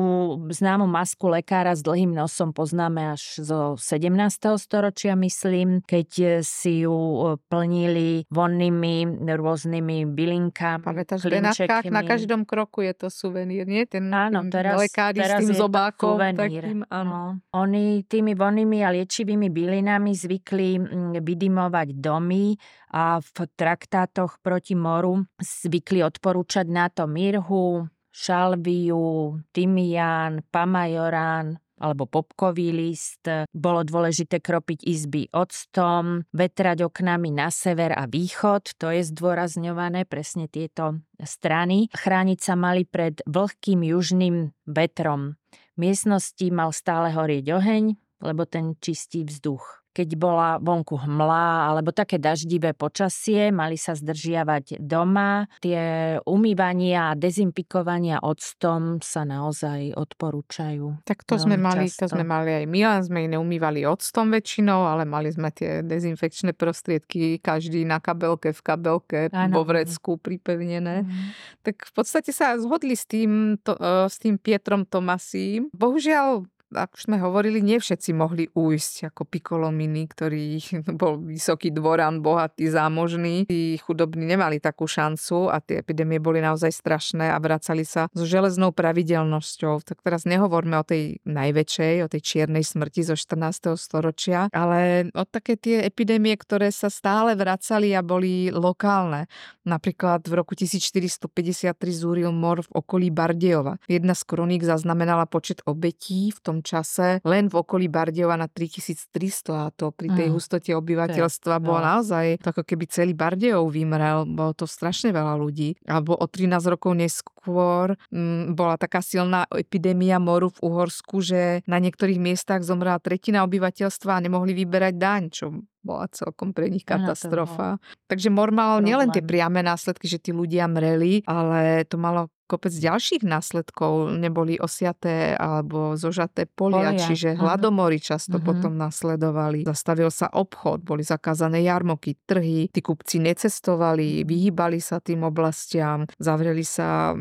známu 0.54 0.86
masku 0.86 1.26
lekára 1.26 1.74
s 1.74 1.82
dlhým 1.82 2.14
nosom 2.14 2.54
poznáme 2.54 3.18
až 3.18 3.42
zo 3.42 3.74
17. 3.74 4.14
storočia, 4.62 5.18
myslím, 5.18 5.82
keď 5.82 6.40
si 6.46 6.86
ju 6.86 6.94
e, 6.94 7.18
plnili 7.50 8.30
vonnými 8.30 9.26
rôznymi 9.26 10.06
bylinkami. 10.14 10.86
Pamätáš, 10.86 11.26
v 11.26 11.42
na 11.90 12.02
každom 12.06 12.46
kroku 12.46 12.86
je 12.86 12.94
to 12.94 13.08
suvenír, 13.10 13.66
nie? 13.66 13.82
Ten, 13.90 14.06
áno, 14.12 14.46
teraz, 14.46 14.78
teraz 14.92 15.42
s 15.42 15.50
tým 15.50 15.56
zobákom. 15.56 16.20
Takým, 16.20 16.86
áno. 16.92 17.10
No. 17.14 17.22
Oni 17.54 18.04
tými 18.04 18.36
vonnými 18.36 18.84
a 18.84 18.90
liečivými 18.90 19.48
bylinami 19.64 20.12
zvykli 20.12 20.76
mm, 20.76 21.24
vydimovať 21.24 21.96
domy 21.96 22.52
a 22.92 23.16
v 23.24 23.36
traktátoch 23.56 24.36
proti 24.44 24.76
moru 24.76 25.24
zvykli 25.40 26.04
odporúčať 26.04 26.68
na 26.68 26.92
to 26.92 27.08
mirhu, 27.08 27.88
šalviu, 28.12 29.40
tymián, 29.56 30.44
pamajorán, 30.52 31.56
alebo 31.74 32.06
popkový 32.06 32.70
list. 32.70 33.26
Bolo 33.50 33.82
dôležité 33.82 34.38
kropiť 34.38 34.86
izby 34.86 35.26
octom, 35.34 36.22
vetrať 36.30 36.86
oknami 36.86 37.34
na 37.34 37.50
sever 37.50 37.90
a 37.90 38.06
východ, 38.06 38.78
to 38.78 38.94
je 38.94 39.02
zdôrazňované 39.10 40.06
presne 40.06 40.46
tieto 40.46 41.02
strany. 41.18 41.90
Chrániť 41.90 42.38
sa 42.38 42.54
mali 42.54 42.86
pred 42.86 43.18
vlhkým 43.26 43.82
južným 43.82 44.54
vetrom. 44.68 45.34
V 45.74 45.90
miestnosti 45.90 46.46
mal 46.54 46.70
stále 46.70 47.10
horieť 47.10 47.50
oheň, 47.50 47.98
lebo 48.24 48.48
ten 48.48 48.74
čistí 48.80 49.22
vzduch 49.28 49.84
keď 49.94 50.08
bola 50.18 50.58
vonku 50.58 50.98
hmla 51.06 51.70
alebo 51.70 51.94
také 51.94 52.18
daždivé 52.18 52.74
počasie, 52.74 53.54
mali 53.54 53.78
sa 53.78 53.94
zdržiavať 53.94 54.82
doma. 54.82 55.46
Tie 55.62 56.18
umývania 56.26 57.14
a 57.14 57.16
dezinfikovania 57.16 58.18
octom 58.18 58.98
sa 58.98 59.22
naozaj 59.22 59.94
odporúčajú. 59.94 61.06
Tak 61.06 61.22
to 61.22 61.38
sme, 61.38 61.54
mali, 61.54 61.86
to 61.86 62.10
sme 62.10 62.26
mali 62.26 62.50
aj 62.50 62.66
my, 62.66 62.80
len 62.82 63.02
sme 63.06 63.30
neumývali 63.30 63.86
octom 63.86 64.34
väčšinou, 64.34 64.82
ale 64.82 65.06
mali 65.06 65.30
sme 65.30 65.54
tie 65.54 65.86
dezinfekčné 65.86 66.58
prostriedky 66.58 67.38
každý 67.38 67.86
na 67.86 68.02
kabelke, 68.02 68.50
v 68.50 68.60
kabelke, 68.66 69.20
ano. 69.30 69.54
vo 69.54 69.62
vrecku 69.62 70.18
pripevnené. 70.18 71.06
Mm. 71.06 71.30
Tak 71.62 71.86
v 71.86 71.92
podstate 71.94 72.34
sa 72.34 72.58
zhodli 72.58 72.98
s 72.98 73.06
tým, 73.06 73.62
to, 73.62 73.78
e, 73.78 74.10
s 74.10 74.18
tým 74.18 74.42
Pietrom 74.42 74.82
Tomasím. 74.82 75.70
Bohužiaľ 75.70 76.42
ako 76.74 76.96
sme 76.98 77.16
hovorili, 77.22 77.62
nie 77.62 77.78
všetci 77.78 78.10
mohli 78.12 78.50
ujsť 78.50 79.14
ako 79.14 79.22
Piccolomini, 79.24 80.04
ktorý 80.10 80.58
bol 81.00 81.22
vysoký 81.22 81.70
dvoran, 81.70 82.18
bohatý, 82.20 82.66
zámožný. 82.68 83.46
Tí 83.46 83.78
chudobní 83.78 84.26
nemali 84.26 84.58
takú 84.58 84.90
šancu 84.90 85.48
a 85.48 85.62
tie 85.62 85.80
epidémie 85.80 86.18
boli 86.18 86.42
naozaj 86.42 86.74
strašné 86.74 87.30
a 87.30 87.38
vracali 87.38 87.86
sa 87.86 88.10
so 88.10 88.26
železnou 88.26 88.74
pravidelnosťou. 88.74 89.86
Tak 89.86 90.02
teraz 90.02 90.26
nehovorme 90.26 90.74
o 90.80 90.84
tej 90.84 91.22
najväčšej, 91.22 91.94
o 92.04 92.10
tej 92.10 92.20
čiernej 92.20 92.66
smrti 92.66 93.06
zo 93.06 93.14
14. 93.14 93.78
storočia, 93.78 94.50
ale 94.50 95.08
o 95.14 95.22
také 95.22 95.54
tie 95.54 95.86
epidémie, 95.86 96.34
ktoré 96.34 96.74
sa 96.74 96.90
stále 96.90 97.38
vracali 97.38 97.94
a 97.94 98.02
boli 98.02 98.50
lokálne. 98.50 99.30
Napríklad 99.62 100.26
v 100.26 100.32
roku 100.34 100.58
1453 100.58 101.72
zúril 101.92 102.34
mor 102.34 102.66
v 102.66 102.70
okolí 102.74 103.08
Bardejova. 103.14 103.78
Jedna 103.86 104.12
z 104.12 104.22
kroník 104.26 104.66
zaznamenala 104.66 105.24
počet 105.30 105.62
obetí 105.64 106.34
v 106.34 106.38
tom 106.42 106.56
čase 106.64 107.20
len 107.22 107.52
v 107.52 107.54
okolí 107.60 107.86
Bardejova 107.92 108.40
na 108.40 108.48
3300 108.48 109.52
a 109.52 109.68
to 109.70 109.92
pri 109.92 110.08
tej 110.16 110.32
mm. 110.32 110.34
hustote 110.34 110.72
obyvateľstva 110.72 111.60
bolo 111.60 111.84
no. 111.84 111.86
naozaj 112.00 112.40
to 112.40 112.50
ako 112.56 112.64
keby 112.64 112.84
celý 112.88 113.12
Bardejov 113.12 113.68
vymrel, 113.68 114.24
bolo 114.24 114.56
to 114.56 114.64
strašne 114.64 115.12
veľa 115.12 115.36
ľudí. 115.36 115.76
Alebo 115.84 116.16
o 116.16 116.24
13 116.24 116.56
rokov 116.72 116.96
neskôr 116.96 117.94
m, 118.08 118.48
mm, 118.48 118.56
bola 118.56 118.80
taká 118.80 119.04
silná 119.04 119.44
epidémia 119.52 120.16
moru 120.16 120.48
v 120.48 120.58
Uhorsku, 120.64 121.20
že 121.20 121.60
na 121.68 121.76
niektorých 121.76 122.16
miestach 122.16 122.64
zomrela 122.64 122.96
tretina 122.98 123.44
obyvateľstva 123.44 124.16
a 124.16 124.24
nemohli 124.24 124.56
vyberať 124.56 124.94
daň, 124.96 125.22
čo 125.28 125.44
bola 125.84 126.08
celkom 126.08 126.56
pre 126.56 126.72
nich 126.72 126.88
katastrofa. 126.88 127.76
Takže 128.08 128.32
mor 128.32 128.48
mal 128.48 128.80
nielen 128.80 129.12
tie 129.12 129.20
priame 129.20 129.60
následky, 129.60 130.08
že 130.08 130.16
tí 130.16 130.32
ľudia 130.32 130.64
mreli, 130.64 131.20
ale 131.28 131.84
to 131.84 132.00
malo 132.00 132.32
kopec 132.44 132.72
ďalších 132.72 133.22
následkov. 133.24 134.12
Neboli 134.14 134.60
osiaté 134.60 135.34
alebo 135.34 135.96
zožaté 135.96 136.44
polia, 136.44 136.92
polia. 136.92 137.00
čiže 137.00 137.36
hladomory 137.40 137.98
často 137.98 138.38
uh-huh. 138.38 138.46
potom 138.46 138.76
nasledovali. 138.76 139.64
Zastavil 139.64 140.12
sa 140.12 140.28
obchod, 140.30 140.84
boli 140.84 141.02
zakázané 141.02 141.64
jarmoky, 141.64 142.16
trhy, 142.28 142.68
tí 142.68 142.80
kupci 142.84 143.20
necestovali, 143.20 144.22
vyhýbali 144.28 144.78
sa 144.78 145.00
tým 145.00 145.24
oblastiam, 145.24 146.04
zavreli 146.20 146.62
sa 146.62 147.16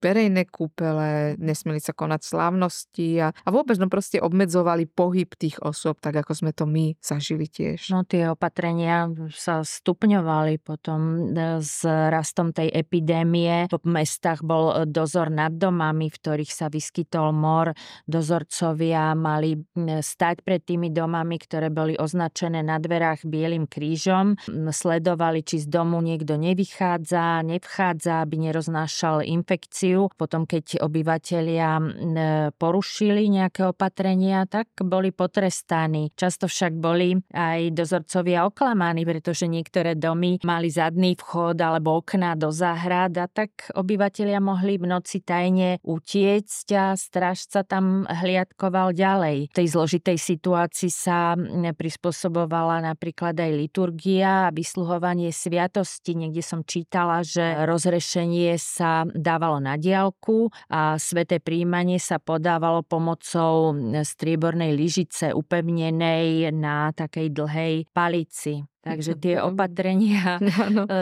verejné 0.00 0.46
kúpele, 0.46 1.34
nesmieli 1.40 1.80
sa 1.80 1.96
konať 1.96 2.20
slávnosti 2.22 3.08
a, 3.20 3.28
a 3.32 3.48
vôbec 3.48 3.80
no 3.80 3.88
proste 3.88 4.20
obmedzovali 4.20 4.86
pohyb 4.86 5.28
tých 5.34 5.58
osôb, 5.64 5.98
tak 5.98 6.20
ako 6.20 6.32
sme 6.36 6.52
to 6.52 6.68
my 6.68 6.94
zažili 7.00 7.48
tiež. 7.48 7.90
No 7.90 8.04
tie 8.04 8.28
opatrenia 8.28 9.08
sa 9.32 9.64
stupňovali 9.64 10.60
potom 10.60 11.32
e, 11.32 11.58
s 11.64 11.82
rastom 11.86 12.52
tej 12.52 12.70
epidémie. 12.70 13.66
V 13.72 13.88
mestách 13.88 14.44
bol 14.44 14.72
e, 14.72 14.74
dozor 14.84 15.32
nad 15.32 15.56
domami, 15.56 16.12
v 16.12 16.18
ktorých 16.20 16.52
sa 16.52 16.68
vyskytol 16.68 17.32
mor. 17.32 17.72
Dozorcovia 18.04 19.16
mali 19.16 19.56
stať 20.00 20.44
pred 20.44 20.62
tými 20.62 20.92
domami, 20.92 21.40
ktoré 21.40 21.72
boli 21.72 21.96
označené 21.96 22.60
na 22.60 22.76
dverách 22.76 23.24
bielým 23.24 23.64
krížom. 23.66 24.36
Sledovali, 24.70 25.40
či 25.42 25.64
z 25.64 25.66
domu 25.72 25.98
niekto 26.04 26.36
nevychádza, 26.36 27.42
nevchádza, 27.42 28.22
aby 28.22 28.50
neroznášal 28.50 29.24
infekciu 29.24 29.85
reakciu. 29.86 30.10
Potom, 30.16 30.42
keď 30.46 30.82
obyvateľia 30.82 31.70
porušili 32.56 33.28
nejaké 33.30 33.70
opatrenia, 33.70 34.46
tak 34.48 34.72
boli 34.82 35.12
potrestaní. 35.12 36.10
Často 36.16 36.50
však 36.50 36.72
boli 36.74 37.14
aj 37.32 37.74
dozorcovia 37.76 38.46
oklamaní, 38.48 39.06
pretože 39.06 39.46
niektoré 39.46 39.94
domy 39.94 40.40
mali 40.42 40.68
zadný 40.72 41.14
vchod 41.16 41.60
alebo 41.60 42.00
okná 42.00 42.34
do 42.34 42.50
záhrad 42.50 43.14
a 43.18 43.26
tak 43.30 43.70
obyvateľia 43.76 44.40
mohli 44.40 44.78
v 44.80 44.88
noci 44.88 45.22
tajne 45.22 45.78
utiecť 45.84 46.66
a 46.76 46.84
strážca 46.96 47.62
tam 47.62 48.08
hliadkoval 48.08 48.96
ďalej. 48.96 49.52
V 49.52 49.56
tej 49.56 49.68
zložitej 49.70 50.18
situácii 50.18 50.90
sa 50.90 51.36
prispôsobovala 51.76 52.82
napríklad 52.82 53.36
aj 53.36 53.52
liturgia 53.52 54.48
a 54.48 54.54
vysluhovanie 54.54 55.30
sviatosti. 55.30 56.16
Niekde 56.16 56.42
som 56.42 56.60
čítala, 56.64 57.20
že 57.20 57.44
rozrešenie 57.68 58.56
sa 58.56 59.04
dávalo 59.04 59.60
na 59.60 59.75
diálku 59.80 60.52
a 60.68 61.00
sveté 61.00 61.40
príjmanie 61.40 61.96
sa 61.96 62.20
podávalo 62.20 62.84
pomocou 62.84 63.72
striebornej 64.04 64.76
lyžice 64.76 65.32
upevnenej 65.32 66.52
na 66.52 66.92
takej 66.92 67.32
dlhej 67.32 67.74
palici. 67.96 68.64
Takže 68.84 69.18
tie 69.18 69.42
opatrenia 69.48 70.38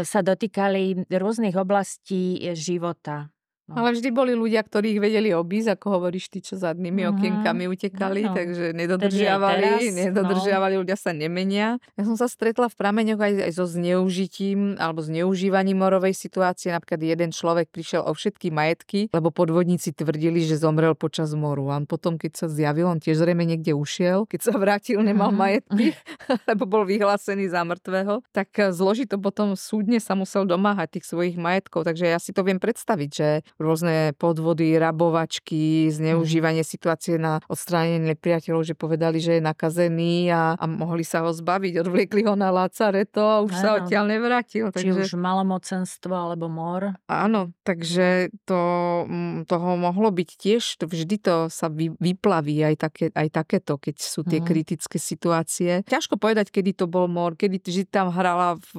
sa 0.07 0.21
dotýkali 0.23 1.11
rôznych 1.11 1.57
oblastí 1.59 2.41
života. 2.57 3.34
No. 3.65 3.81
Ale 3.81 3.97
vždy 3.97 4.13
boli 4.13 4.37
ľudia, 4.37 4.61
ktorí 4.61 4.93
ich 4.93 5.01
vedeli 5.01 5.33
obísť, 5.33 5.81
ako 5.81 5.97
hovoríš 5.97 6.29
ty, 6.29 6.45
čo 6.45 6.61
zadnými 6.61 7.01
mm-hmm. 7.01 7.17
okienkami 7.17 7.65
utekali, 7.73 8.23
no. 8.29 8.37
takže 8.37 8.77
nedodržiavali, 8.77 9.65
teraz, 9.65 9.81
no. 9.81 9.97
nedodržiavali, 10.05 10.75
no. 10.77 10.81
ľudia 10.85 10.97
sa 11.01 11.17
nemenia. 11.17 11.81
Ja 11.97 12.05
som 12.05 12.13
sa 12.21 12.29
stretla 12.29 12.69
v 12.69 12.77
prameňoch 12.77 13.17
aj, 13.17 13.33
aj 13.49 13.53
so 13.57 13.65
zneužitím 13.65 14.77
alebo 14.77 15.01
zneužívaním 15.01 15.81
morovej 15.81 16.13
situácie. 16.13 16.77
Napríklad 16.77 17.01
jeden 17.01 17.33
človek 17.33 17.73
prišiel 17.73 18.05
o 18.05 18.13
všetky 18.13 18.53
majetky, 18.53 19.09
lebo 19.17 19.33
podvodníci 19.33 19.97
tvrdili, 19.97 20.45
že 20.45 20.61
zomrel 20.61 20.93
počas 20.93 21.33
moru. 21.33 21.73
A 21.73 21.81
potom, 21.89 22.21
keď 22.21 22.45
sa 22.45 22.47
zjavil, 22.53 22.85
on 22.85 23.01
tiež 23.01 23.17
zrejme 23.17 23.49
niekde 23.49 23.73
ušiel, 23.73 24.29
keď 24.29 24.41
sa 24.45 24.61
vrátil, 24.61 25.01
nemal 25.01 25.33
mm-hmm. 25.33 25.41
majetky, 25.41 25.97
lebo 26.53 26.69
bol 26.69 26.85
vyhlásený 26.85 27.49
za 27.49 27.65
mŕtvého, 27.65 28.21
tak 28.29 28.53
zložito 28.77 29.17
potom 29.17 29.57
súdne 29.57 29.97
sa 30.05 30.13
musel 30.13 30.45
domáhať 30.45 31.01
tých 31.01 31.09
svojich 31.09 31.41
majetkov. 31.41 31.89
Takže 31.89 32.13
ja 32.13 32.21
si 32.21 32.37
to 32.37 32.45
viem 32.45 32.61
predstaviť, 32.61 33.09
že 33.09 33.29
rôzne 33.59 34.13
podvody, 34.19 34.75
rabovačky, 34.77 35.89
zneužívanie 35.91 36.67
mm. 36.67 36.69
situácie 36.69 37.15
na 37.21 37.39
odstránenie 37.47 38.15
nepriateľov, 38.15 38.67
že 38.67 38.75
povedali, 38.75 39.23
že 39.23 39.39
je 39.39 39.43
nakazený 39.43 40.31
a, 40.35 40.59
a 40.59 40.65
mohli 40.67 41.07
sa 41.07 41.23
ho 41.23 41.31
zbaviť. 41.31 41.87
Odvliekli 41.87 42.27
ho 42.27 42.35
na 42.35 42.51
Lacareto 42.51 43.23
a 43.23 43.37
už 43.43 43.53
Áno. 43.55 43.63
sa 43.63 43.69
odtiaľ 43.79 44.05
nevrátil. 44.11 44.71
Či 44.75 44.91
takže... 44.91 45.01
už 45.07 45.11
malomocenstvo 45.19 46.13
alebo 46.15 46.51
mor. 46.51 46.99
Áno, 47.07 47.55
takže 47.63 48.35
to, 48.43 48.61
mm, 49.07 49.47
toho 49.47 49.79
mohlo 49.79 50.11
byť 50.11 50.31
tiež, 50.35 50.63
to 50.83 50.85
vždy 50.91 51.17
to 51.23 51.35
sa 51.51 51.71
vy, 51.71 51.95
vyplaví 51.99 52.59
aj, 52.63 52.75
také, 52.91 53.05
aj 53.15 53.29
takéto, 53.31 53.79
keď 53.79 53.97
sú 54.03 54.27
tie 54.27 54.43
mm. 54.43 54.47
kritické 54.47 54.97
situácie. 54.99 55.87
Ťažko 55.87 56.19
povedať, 56.19 56.51
kedy 56.51 56.75
to 56.75 56.87
bol 56.91 57.07
mor, 57.07 57.39
kedy 57.39 57.63
že 57.65 57.89
tam 57.89 58.13
hrala 58.13 58.61
v 58.61 58.71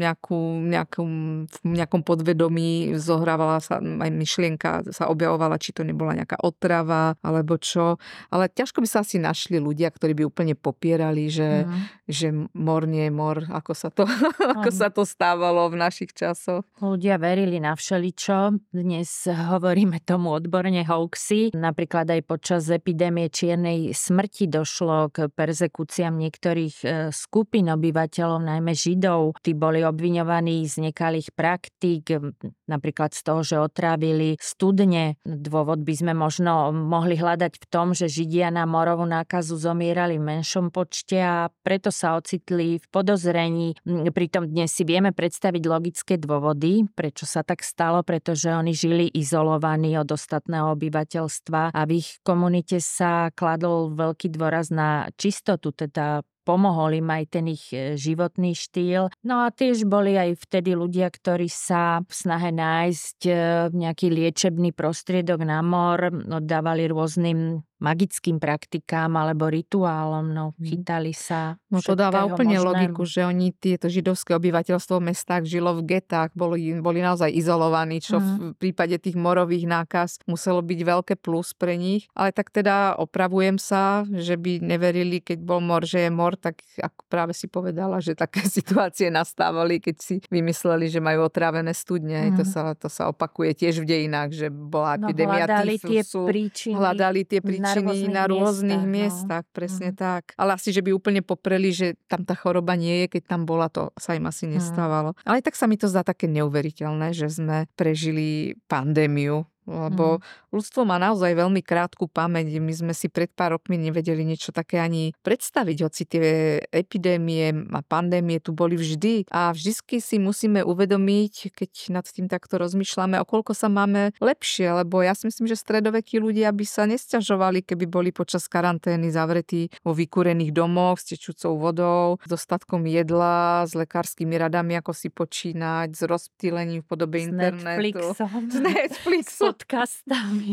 nejakú, 0.00 0.62
nejakom, 0.66 1.10
v 1.46 1.58
nejakom 1.64 2.02
podvedomí, 2.02 2.96
zohrávala 2.96 3.60
sa 3.60 3.78
aj 4.00 4.10
myšlienka 4.12 4.68
sa 4.92 5.08
objavovala, 5.08 5.60
či 5.60 5.72
to 5.72 5.86
nebola 5.86 6.16
nejaká 6.16 6.40
otrava 6.42 7.14
alebo 7.22 7.56
čo. 7.60 8.00
Ale 8.32 8.50
ťažko 8.50 8.82
by 8.82 8.88
sa 8.88 8.98
asi 9.04 9.20
našli 9.22 9.62
ľudia, 9.62 9.92
ktorí 9.92 10.12
by 10.16 10.24
úplne 10.26 10.54
popierali, 10.58 11.30
že, 11.30 11.64
mm. 11.64 12.08
že 12.10 12.28
mor 12.52 12.84
nie 12.84 13.08
je 13.08 13.12
mor, 13.12 13.46
ako 13.48 13.72
sa, 13.72 13.88
to, 13.94 14.04
ako 14.56 14.70
sa 14.72 14.88
to 14.90 15.06
stávalo 15.06 15.70
v 15.70 15.80
našich 15.80 16.10
časoch. 16.12 16.66
Ľudia 16.82 17.16
verili 17.16 17.62
na 17.62 17.78
všeličo. 17.78 18.58
Dnes 18.74 19.28
hovoríme 19.30 20.02
tomu 20.02 20.34
odborne 20.34 20.82
hoaxy. 20.82 21.54
Napríklad 21.54 22.10
aj 22.10 22.20
počas 22.26 22.66
epidémie 22.68 23.30
čiernej 23.30 23.94
smrti 23.94 24.50
došlo 24.50 25.14
k 25.14 25.30
persekúciám 25.30 26.14
niektorých 26.16 26.76
e, 26.82 26.86
skupín 27.14 27.70
obyvateľov, 27.70 28.42
najmä 28.42 28.72
Židov. 28.74 29.38
Tí 29.40 29.54
boli 29.54 29.86
obviňovaní 29.86 30.66
z 30.66 30.90
nekalých 30.90 31.32
praktík, 31.32 32.18
napríklad 32.66 33.14
z 33.14 33.20
toho, 33.22 33.40
že 33.46 33.56
otra 33.56 33.85
otrávili 33.86 34.34
studne. 34.42 35.14
Dôvod 35.22 35.86
by 35.86 35.94
sme 35.94 36.12
možno 36.18 36.74
mohli 36.74 37.14
hľadať 37.14 37.52
v 37.54 37.66
tom, 37.70 37.94
že 37.94 38.10
Židia 38.10 38.50
na 38.50 38.66
morovú 38.66 39.06
nákazu 39.06 39.54
zomierali 39.54 40.18
v 40.18 40.42
menšom 40.42 40.74
počte 40.74 41.22
a 41.22 41.46
preto 41.62 41.94
sa 41.94 42.18
ocitli 42.18 42.82
v 42.82 42.86
podozrení. 42.90 43.78
Pritom 43.86 44.50
dnes 44.50 44.74
si 44.74 44.82
vieme 44.82 45.14
predstaviť 45.14 45.62
logické 45.70 46.18
dôvody, 46.18 46.82
prečo 46.98 47.30
sa 47.30 47.46
tak 47.46 47.62
stalo, 47.62 48.02
pretože 48.02 48.50
oni 48.50 48.74
žili 48.74 49.06
izolovaní 49.14 49.94
od 49.94 50.10
ostatného 50.10 50.74
obyvateľstva 50.74 51.70
a 51.70 51.80
v 51.86 52.02
ich 52.02 52.18
komunite 52.26 52.82
sa 52.82 53.30
kladol 53.30 53.94
veľký 53.94 54.34
dôraz 54.34 54.74
na 54.74 55.06
čistotu, 55.14 55.70
teda 55.70 56.26
pomohol 56.46 57.02
im 57.02 57.10
aj 57.10 57.24
ten 57.34 57.50
ich 57.50 57.74
e, 57.74 57.98
životný 57.98 58.54
štýl. 58.54 59.10
No 59.26 59.42
a 59.42 59.50
tiež 59.50 59.82
boli 59.90 60.14
aj 60.14 60.38
vtedy 60.46 60.78
ľudia, 60.78 61.10
ktorí 61.10 61.50
sa 61.50 62.06
v 62.06 62.12
snahe 62.14 62.54
nájsť 62.54 63.18
e, 63.26 63.32
nejaký 63.74 64.14
liečebný 64.14 64.70
prostriedok 64.70 65.42
na 65.42 65.58
mor 65.66 65.98
oddávali 66.14 66.86
rôznym 66.86 67.65
magickým 67.76 68.40
praktikám 68.40 69.12
alebo 69.20 69.52
rituálom, 69.52 70.32
no 70.32 70.44
mhm. 70.56 70.64
chytali 70.64 71.12
sa. 71.12 71.60
No 71.68 71.84
to 71.84 71.92
dáva 71.92 72.24
úplne 72.24 72.56
možného. 72.56 72.68
logiku, 72.72 73.02
že 73.04 73.28
oni 73.28 73.52
tieto 73.52 73.92
židovské 73.92 74.32
obyvateľstvo 74.32 74.96
v 74.96 75.12
mestách 75.12 75.44
žilo 75.44 75.76
v 75.76 75.98
getách, 75.98 76.32
boli, 76.32 76.80
boli 76.80 77.04
naozaj 77.04 77.28
izolovaní, 77.28 78.00
čo 78.00 78.16
mm. 78.16 78.24
v 78.24 78.56
prípade 78.56 78.96
tých 78.96 79.18
morových 79.18 79.68
nákaz 79.68 80.24
muselo 80.24 80.64
byť 80.64 80.80
veľké 80.80 81.14
plus 81.20 81.52
pre 81.52 81.76
nich. 81.76 82.08
Ale 82.16 82.32
tak 82.32 82.48
teda 82.48 82.96
opravujem 82.96 83.60
sa, 83.60 84.08
že 84.08 84.40
by 84.40 84.64
neverili, 84.64 85.20
keď 85.20 85.44
bol 85.44 85.60
mor, 85.60 85.84
že 85.84 86.08
je 86.08 86.10
mor, 86.10 86.40
tak 86.40 86.64
ako 86.80 87.00
práve 87.12 87.32
si 87.36 87.44
povedala, 87.44 88.00
že 88.00 88.16
také 88.16 88.40
situácie 88.58 89.12
nastávali, 89.12 89.84
keď 89.84 89.96
si 90.00 90.14
vymysleli, 90.32 90.88
že 90.88 91.04
majú 91.04 91.28
otrávené 91.28 91.76
studne. 91.76 92.32
Mm. 92.32 92.40
To, 92.40 92.44
mhm. 92.44 92.50
sa, 92.50 92.62
to 92.72 92.88
sa 92.88 93.12
opakuje 93.12 93.52
tiež 93.52 93.84
v 93.84 93.86
dejinách, 93.86 94.32
že 94.32 94.48
bola 94.48 94.96
no, 94.96 95.12
epidémia 95.12 95.44
hľadali 95.44 95.76
tie 95.76 96.00
príčiny. 96.02 96.74
Hľadali 96.76 97.20
tie 97.28 97.40
príčiny 97.44 97.65
príčiny 97.74 98.12
na 98.12 98.24
rôznych 98.30 98.84
miestach, 98.84 98.86
no. 98.86 98.94
miestach 98.94 99.44
presne 99.50 99.90
mm. 99.90 99.96
tak. 99.96 100.22
Ale 100.38 100.54
asi, 100.54 100.70
že 100.70 100.84
by 100.84 100.90
úplne 100.94 101.22
popreli, 101.24 101.74
že 101.74 101.98
tam 102.06 102.22
tá 102.22 102.38
choroba 102.38 102.78
nie 102.78 103.04
je, 103.04 103.18
keď 103.18 103.22
tam 103.34 103.42
bola, 103.48 103.66
to 103.72 103.90
sa 103.98 104.14
im 104.14 104.28
asi 104.28 104.46
mhm. 104.46 104.52
nestávalo. 104.60 105.10
Mm. 105.16 105.26
Ale 105.26 105.38
tak 105.42 105.58
sa 105.58 105.66
mi 105.66 105.74
to 105.80 105.90
zdá 105.90 106.06
také 106.06 106.30
neuveriteľné, 106.30 107.16
že 107.16 107.26
sme 107.32 107.66
prežili 107.74 108.54
pandémiu 108.70 109.48
lebo 109.66 110.22
mm. 110.22 110.22
Ľudstvo 110.56 110.88
má 110.88 110.96
naozaj 110.96 111.36
veľmi 111.36 111.60
krátku 111.60 112.08
pamäť. 112.08 112.56
My 112.56 112.72
sme 112.72 112.92
si 112.96 113.12
pred 113.12 113.28
pár 113.28 113.60
rokmi 113.60 113.76
nevedeli 113.76 114.24
niečo 114.24 114.50
také 114.50 114.80
ani 114.80 115.12
predstaviť, 115.20 115.76
hoci 115.84 116.02
tie 116.08 116.26
epidémie 116.72 117.52
a 117.76 117.80
pandémie 117.84 118.40
tu 118.40 118.56
boli 118.56 118.80
vždy. 118.80 119.28
A 119.28 119.52
vždy 119.52 120.00
si 120.00 120.16
musíme 120.16 120.64
uvedomiť, 120.64 121.52
keď 121.52 121.70
nad 121.92 122.06
tým 122.08 122.26
takto 122.26 122.56
rozmýšľame, 122.56 123.20
okolko 123.20 123.52
sa 123.52 123.68
máme 123.68 124.16
lepšie, 124.18 124.72
lebo 124.82 125.04
ja 125.04 125.12
si 125.12 125.28
myslím, 125.28 125.46
že 125.50 125.60
stredovekí 125.60 126.16
ľudia 126.16 126.48
by 126.50 126.64
sa 126.64 126.88
nesťažovali, 126.88 127.60
keby 127.62 127.84
boli 127.84 128.10
počas 128.14 128.48
karantény 128.48 129.12
zavretí 129.12 129.68
vo 129.84 129.92
vykúrených 129.92 130.54
domoch 130.54 131.02
s 131.02 131.12
tečúcou 131.12 131.58
vodou, 131.60 132.16
s 132.22 132.28
dostatkom 132.30 132.86
jedla, 132.88 133.66
s 133.68 133.76
lekárskymi 133.76 134.34
radami, 134.38 134.78
ako 134.78 134.94
si 134.94 135.08
počínať, 135.12 135.92
s 135.92 136.02
rozptýlením 136.06 136.80
v 136.80 136.86
podobe 136.86 137.18
s 137.20 137.28
internetu. 137.28 137.66
Netflixom. 137.66 138.42
S 138.46 138.56
Netflixom. 138.62 139.34
S 139.36 139.54
podcastami. 139.56 140.45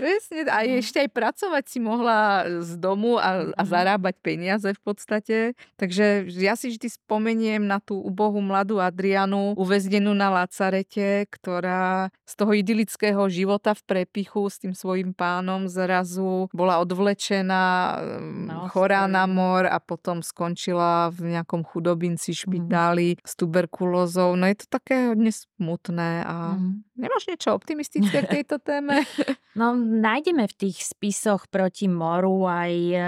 Presne. 0.00 0.40
A 0.50 0.64
ešte 0.66 1.00
aj 1.00 1.10
pracovať 1.10 1.64
si 1.66 1.78
mohla 1.80 2.44
z 2.60 2.76
domu 2.76 3.16
a, 3.16 3.50
a 3.54 3.62
mhm. 3.64 3.68
zarábať 3.68 4.14
peniaze 4.20 4.68
v 4.70 4.80
podstate. 4.82 5.36
Takže 5.80 6.28
ja 6.28 6.54
si 6.54 6.72
vždy 6.72 6.88
spomeniem 6.90 7.62
na 7.64 7.80
tú 7.80 7.98
ubohú 7.98 8.38
mladú 8.44 8.78
Adrianu, 8.78 9.56
uväznenú 9.56 10.12
na 10.12 10.30
Lacarete, 10.30 11.26
ktorá 11.32 12.12
z 12.28 12.34
toho 12.36 12.52
idylického 12.54 13.22
života 13.32 13.74
v 13.74 13.82
prepichu 13.86 14.46
s 14.46 14.62
tým 14.62 14.76
svojim 14.76 15.16
pánom 15.16 15.66
zrazu 15.66 16.46
bola 16.54 16.78
odvlečená, 16.82 17.64
no, 18.46 18.70
chorá 18.70 19.10
na 19.10 19.26
mor 19.26 19.66
a 19.66 19.78
potom 19.82 20.22
skončila 20.22 21.10
v 21.10 21.36
nejakom 21.36 21.66
chudobinci 21.66 22.32
mhm. 22.32 22.38
špitáli 22.38 23.08
mm. 23.16 23.20
s 23.24 23.32
tuberkulózou. 23.34 24.36
No 24.36 24.44
je 24.46 24.56
to 24.62 24.66
také 24.70 25.10
hodne 25.10 25.32
smutné 25.60 26.24
a 26.24 26.56
mm. 26.56 26.96
nemáš 26.96 27.28
niečo 27.28 27.52
optimistické 27.52 28.24
k 28.24 28.40
tejto 28.40 28.56
téme? 28.64 29.04
No, 29.58 29.74
nájdeme 29.74 30.46
v 30.46 30.54
tých 30.54 30.94
spisoch 30.94 31.50
proti 31.50 31.90
moru 31.90 32.46
aj 32.46 32.72
e, 32.94 32.98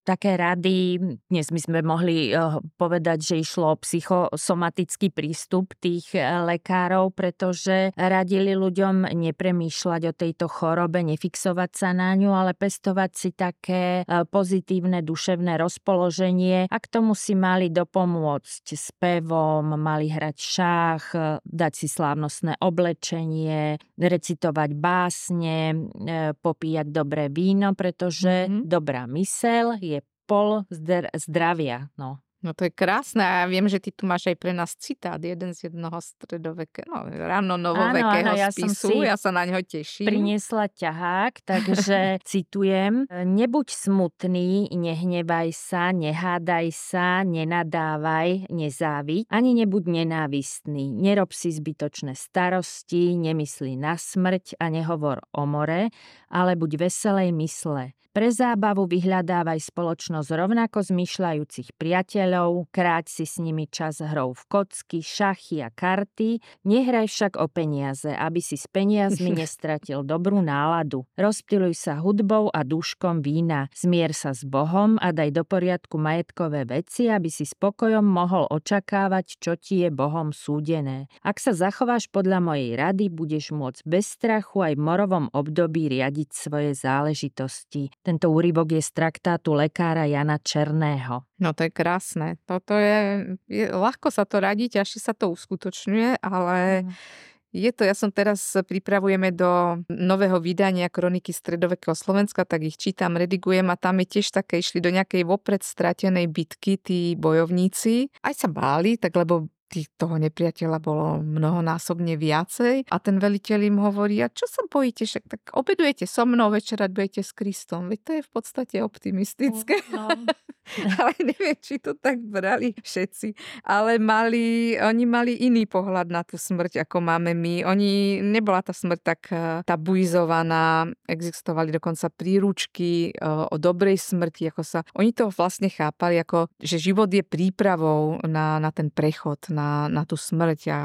také 0.00 0.40
rady. 0.40 0.96
Dnes 1.28 1.52
my 1.52 1.60
sme 1.60 1.78
mohli 1.84 2.32
e, 2.32 2.40
povedať, 2.80 3.20
že 3.20 3.44
išlo 3.44 3.76
o 3.76 3.80
psychosomatický 3.84 5.12
prístup 5.12 5.76
tých 5.76 6.16
e, 6.16 6.24
lekárov, 6.24 7.12
pretože 7.12 7.92
radili 8.00 8.56
ľuďom 8.56 9.12
nepremýšľať 9.12 10.02
o 10.08 10.16
tejto 10.16 10.48
chorobe, 10.48 11.04
nefixovať 11.04 11.70
sa 11.76 11.92
na 11.92 12.16
ňu, 12.16 12.32
ale 12.32 12.56
pestovať 12.56 13.10
si 13.12 13.30
také 13.36 14.08
pozitívne 14.08 15.04
duševné 15.04 15.60
rozpoloženie 15.60 16.64
a 16.64 16.76
k 16.80 16.86
tomu 16.88 17.12
si 17.12 17.36
mali 17.36 17.68
dopomôcť 17.68 18.72
spevom, 18.72 19.76
mali 19.76 20.08
hrať 20.08 20.36
šach, 20.40 21.04
dať 21.44 21.72
si 21.76 21.92
slávnostné 22.00 22.56
oblečenie, 22.64 23.76
recitovať 24.00 24.70
básne, 24.72 25.60
E, 26.00 26.32
popíjať 26.32 26.86
dobré 26.88 27.28
víno, 27.28 27.76
pretože 27.76 28.48
mm-hmm. 28.48 28.64
dobrá 28.64 29.04
mysel 29.10 29.76
je 29.78 30.00
pol 30.24 30.64
zdravia. 31.12 31.90
No. 31.98 32.22
No 32.40 32.56
to 32.56 32.64
je 32.64 32.72
krásne 32.72 33.20
a 33.20 33.44
viem, 33.44 33.68
že 33.68 33.76
ty 33.76 33.92
tu 33.92 34.08
máš 34.08 34.32
aj 34.32 34.36
pre 34.40 34.56
nás 34.56 34.72
citát, 34.72 35.20
jeden 35.20 35.52
z 35.52 35.68
jednoho 35.68 36.00
stredovekého, 36.00 36.88
no 36.88 37.04
ráno 37.12 37.60
novovekého 37.60 38.32
áno, 38.32 38.32
áno, 38.32 38.40
ja 38.40 38.48
spisu, 38.48 38.88
som 38.88 38.96
si 38.96 39.04
ja 39.04 39.16
sa 39.20 39.28
na 39.28 39.44
ňo 39.44 39.60
teším. 39.60 40.08
Priniesla 40.08 40.72
ťahák, 40.72 41.44
takže 41.44 41.98
citujem. 42.32 43.04
Nebuď 43.12 43.68
smutný, 43.76 44.72
nehnevaj 44.72 45.52
sa, 45.52 45.92
nehádaj 45.92 46.72
sa, 46.72 47.28
nenadávaj, 47.28 48.48
nezáviť, 48.48 49.28
ani 49.28 49.50
nebuď 49.60 50.00
nenávistný. 50.00 50.96
Nerob 50.96 51.36
si 51.36 51.52
zbytočné 51.52 52.16
starosti, 52.16 53.20
nemyslí 53.20 53.76
na 53.76 54.00
smrť 54.00 54.56
a 54.56 54.72
nehovor 54.72 55.20
o 55.36 55.44
more, 55.44 55.92
ale 56.32 56.56
buď 56.56 56.88
veselej 56.88 57.36
mysle. 57.36 57.92
Pre 58.10 58.26
zábavu 58.26 58.90
vyhľadávaj 58.90 59.70
spoločnosť 59.70 60.34
rovnako 60.34 60.82
zmyšľajúcich 60.82 61.78
priateľov, 61.78 62.66
kráť 62.74 63.06
si 63.06 63.22
s 63.22 63.38
nimi 63.38 63.70
čas 63.70 64.02
hrou 64.02 64.34
v 64.34 64.42
kocky, 64.50 64.98
šachy 64.98 65.62
a 65.62 65.70
karty, 65.70 66.42
nehraj 66.66 67.06
však 67.06 67.38
o 67.38 67.46
peniaze, 67.46 68.10
aby 68.10 68.42
si 68.42 68.58
s 68.58 68.66
peniazmi 68.66 69.30
nestratil 69.46 70.02
dobrú 70.02 70.42
náladu. 70.42 71.06
Rozptiluj 71.14 71.78
sa 71.78 72.02
hudbou 72.02 72.50
a 72.50 72.66
dúškom 72.66 73.22
vína, 73.22 73.70
zmier 73.78 74.10
sa 74.10 74.34
s 74.34 74.42
Bohom 74.42 74.98
a 74.98 75.14
daj 75.14 75.30
do 75.30 75.46
poriadku 75.46 75.94
majetkové 75.94 76.66
veci, 76.66 77.06
aby 77.06 77.30
si 77.30 77.46
spokojom 77.46 78.02
mohol 78.02 78.50
očakávať, 78.50 79.38
čo 79.38 79.54
ti 79.54 79.86
je 79.86 79.88
Bohom 79.94 80.34
súdené. 80.34 81.06
Ak 81.22 81.38
sa 81.38 81.54
zachováš 81.54 82.10
podľa 82.10 82.42
mojej 82.42 82.74
rady, 82.74 83.06
budeš 83.06 83.54
môcť 83.54 83.86
bez 83.86 84.18
strachu 84.18 84.66
aj 84.66 84.74
v 84.74 84.82
morovom 84.82 85.30
období 85.30 85.86
riadiť 85.86 86.34
svoje 86.34 86.74
záležitosti. 86.74 87.99
Tento 88.00 88.32
úryvok 88.32 88.72
je 88.76 88.82
z 88.82 88.90
traktátu 88.96 89.52
lekára 89.52 90.08
Jana 90.08 90.40
Černého. 90.40 91.28
No 91.36 91.52
to 91.52 91.68
je 91.68 91.70
krásne. 91.72 92.40
Toto 92.48 92.72
je, 92.72 93.32
je 93.44 93.68
ľahko 93.68 94.08
sa 94.08 94.24
to 94.24 94.40
radí, 94.40 94.72
ťažšie 94.72 95.00
sa 95.04 95.12
to 95.12 95.28
uskutočňuje, 95.28 96.24
ale 96.24 96.88
mm. 96.88 97.28
Je 97.50 97.74
to, 97.74 97.82
ja 97.82 97.98
som 97.98 98.14
teraz 98.14 98.54
pripravujeme 98.54 99.34
do 99.34 99.82
nového 99.90 100.38
vydania 100.38 100.86
Kroniky 100.86 101.34
stredovekého 101.34 101.98
Slovenska, 101.98 102.46
tak 102.46 102.62
ich 102.62 102.78
čítam, 102.78 103.18
redigujem 103.18 103.66
a 103.74 103.74
tam 103.74 103.98
je 103.98 104.18
tiež 104.18 104.30
také, 104.30 104.62
išli 104.62 104.78
do 104.78 104.94
nejakej 104.94 105.26
vopred 105.26 105.66
stratenej 105.66 106.30
bitky 106.30 106.78
tí 106.78 107.18
bojovníci. 107.18 108.14
Aj 108.22 108.34
sa 108.38 108.46
báli, 108.46 108.94
tak 109.02 109.18
lebo 109.18 109.50
tých, 109.70 109.88
toho 109.94 110.18
nepriateľa 110.18 110.78
bolo 110.82 111.22
mnohonásobne 111.22 112.18
viacej 112.18 112.90
a 112.90 112.96
ten 112.98 113.22
veliteľ 113.22 113.70
im 113.70 113.78
hovorí, 113.78 114.18
a 114.20 114.28
čo 114.28 114.50
sa 114.50 114.66
bojíte, 114.66 115.06
však 115.06 115.24
tak 115.30 115.42
obedujete 115.54 116.10
so 116.10 116.26
mnou, 116.26 116.50
večerať 116.50 116.90
budete 116.90 117.22
s 117.22 117.30
Kristom. 117.30 117.86
Veď 117.86 118.00
to 118.02 118.10
je 118.18 118.22
v 118.26 118.30
podstate 118.34 118.76
optimistické. 118.82 119.78
No, 119.94 120.10
no. 120.10 120.26
ale 121.00 121.14
neviem, 121.18 121.58
či 121.58 121.82
to 121.82 121.96
tak 121.98 122.22
brali 122.22 122.74
všetci. 122.78 123.34
Ale 123.66 123.98
mali, 123.98 124.76
oni 124.78 125.04
mali 125.06 125.32
iný 125.42 125.66
pohľad 125.66 126.08
na 126.10 126.22
tú 126.22 126.38
smrť, 126.38 126.86
ako 126.86 126.96
máme 127.02 127.34
my. 127.34 127.66
Oni, 127.66 128.22
nebola 128.22 128.62
tá 128.62 128.70
smrť 128.70 129.00
tak 129.02 129.20
eh, 129.30 129.62
tabuizovaná, 129.66 130.86
existovali 131.06 131.74
dokonca 131.74 132.10
príručky 132.12 133.10
eh, 133.10 133.50
o 133.50 133.56
dobrej 133.58 133.98
smrti, 133.98 134.50
ako 134.54 134.62
sa... 134.62 134.78
Oni 134.96 135.10
to 135.10 135.32
vlastne 135.32 135.70
chápali, 135.70 136.20
ako, 136.22 136.50
že 136.60 136.78
život 136.78 137.10
je 137.10 137.24
prípravou 137.26 138.22
na, 138.26 138.62
na 138.62 138.70
ten 138.70 138.88
prechod, 138.92 139.50
na 139.50 139.59
na, 139.60 139.92
na 139.92 140.02
tú 140.08 140.16
smrť 140.16 140.60
a 140.72 140.78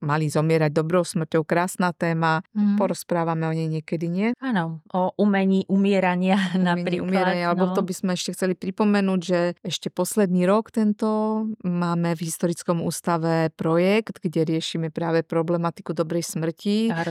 mali 0.00 0.28
zomierať 0.28 0.70
dobrou 0.70 1.02
smrťou. 1.02 1.42
Krásna 1.42 1.90
téma, 1.90 2.44
mm. 2.52 2.76
porozprávame 2.76 3.48
o 3.48 3.52
nej 3.52 3.66
niekedy, 3.66 4.06
nie? 4.06 4.28
Áno, 4.38 4.84
o 4.92 5.10
umení 5.18 5.64
umierania 5.66 6.36
umení 6.54 6.64
napríklad. 6.64 7.10
Umierania, 7.10 7.48
no. 7.56 7.74
to 7.74 7.82
by 7.82 7.94
sme 7.96 8.10
ešte 8.14 8.36
chceli 8.36 8.54
pripomenúť, 8.54 9.20
že 9.20 9.40
ešte 9.66 9.88
posledný 9.90 10.46
rok 10.46 10.70
tento 10.70 11.08
máme 11.64 12.14
v 12.14 12.20
Historickom 12.28 12.84
ústave 12.86 13.50
projekt, 13.58 14.22
kde 14.22 14.46
riešime 14.46 14.94
práve 14.94 15.26
problematiku 15.26 15.96
dobrej 15.96 16.28
smrti. 16.28 16.92
A 16.92 17.02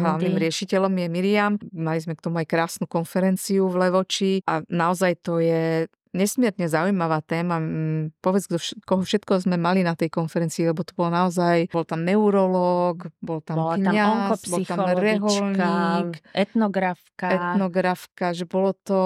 hlavným 0.00 0.34
riešiteľom 0.34 0.90
je 0.90 1.06
Miriam. 1.06 1.52
Mali 1.70 2.00
sme 2.02 2.18
k 2.18 2.24
tomu 2.24 2.42
aj 2.42 2.48
krásnu 2.50 2.90
konferenciu 2.90 3.70
v 3.70 3.88
Levoči 3.88 4.32
a 4.48 4.64
naozaj 4.66 5.12
to 5.22 5.38
je 5.38 5.86
nesmierne 6.14 6.70
zaujímavá 6.70 7.20
téma. 7.20 7.58
Mm, 7.58 8.14
povedz, 8.22 8.46
koho 8.86 9.02
všetko 9.02 9.42
sme 9.42 9.58
mali 9.58 9.82
na 9.82 9.98
tej 9.98 10.08
konferencii, 10.08 10.70
lebo 10.70 10.86
to 10.86 10.94
bolo 10.94 11.10
naozaj, 11.10 11.68
bol 11.74 11.82
tam 11.82 12.06
neurológ, 12.06 13.10
bol 13.18 13.42
tam 13.42 13.56
Bola 13.58 13.76
kniaz, 13.76 14.40
tam 14.40 14.50
bol 14.54 14.62
tam 14.64 14.80
reholník, 14.94 16.22
etnografka. 16.32 17.26
Etnografka, 17.28 18.26
že 18.32 18.46
bolo 18.46 18.72
to 18.72 19.00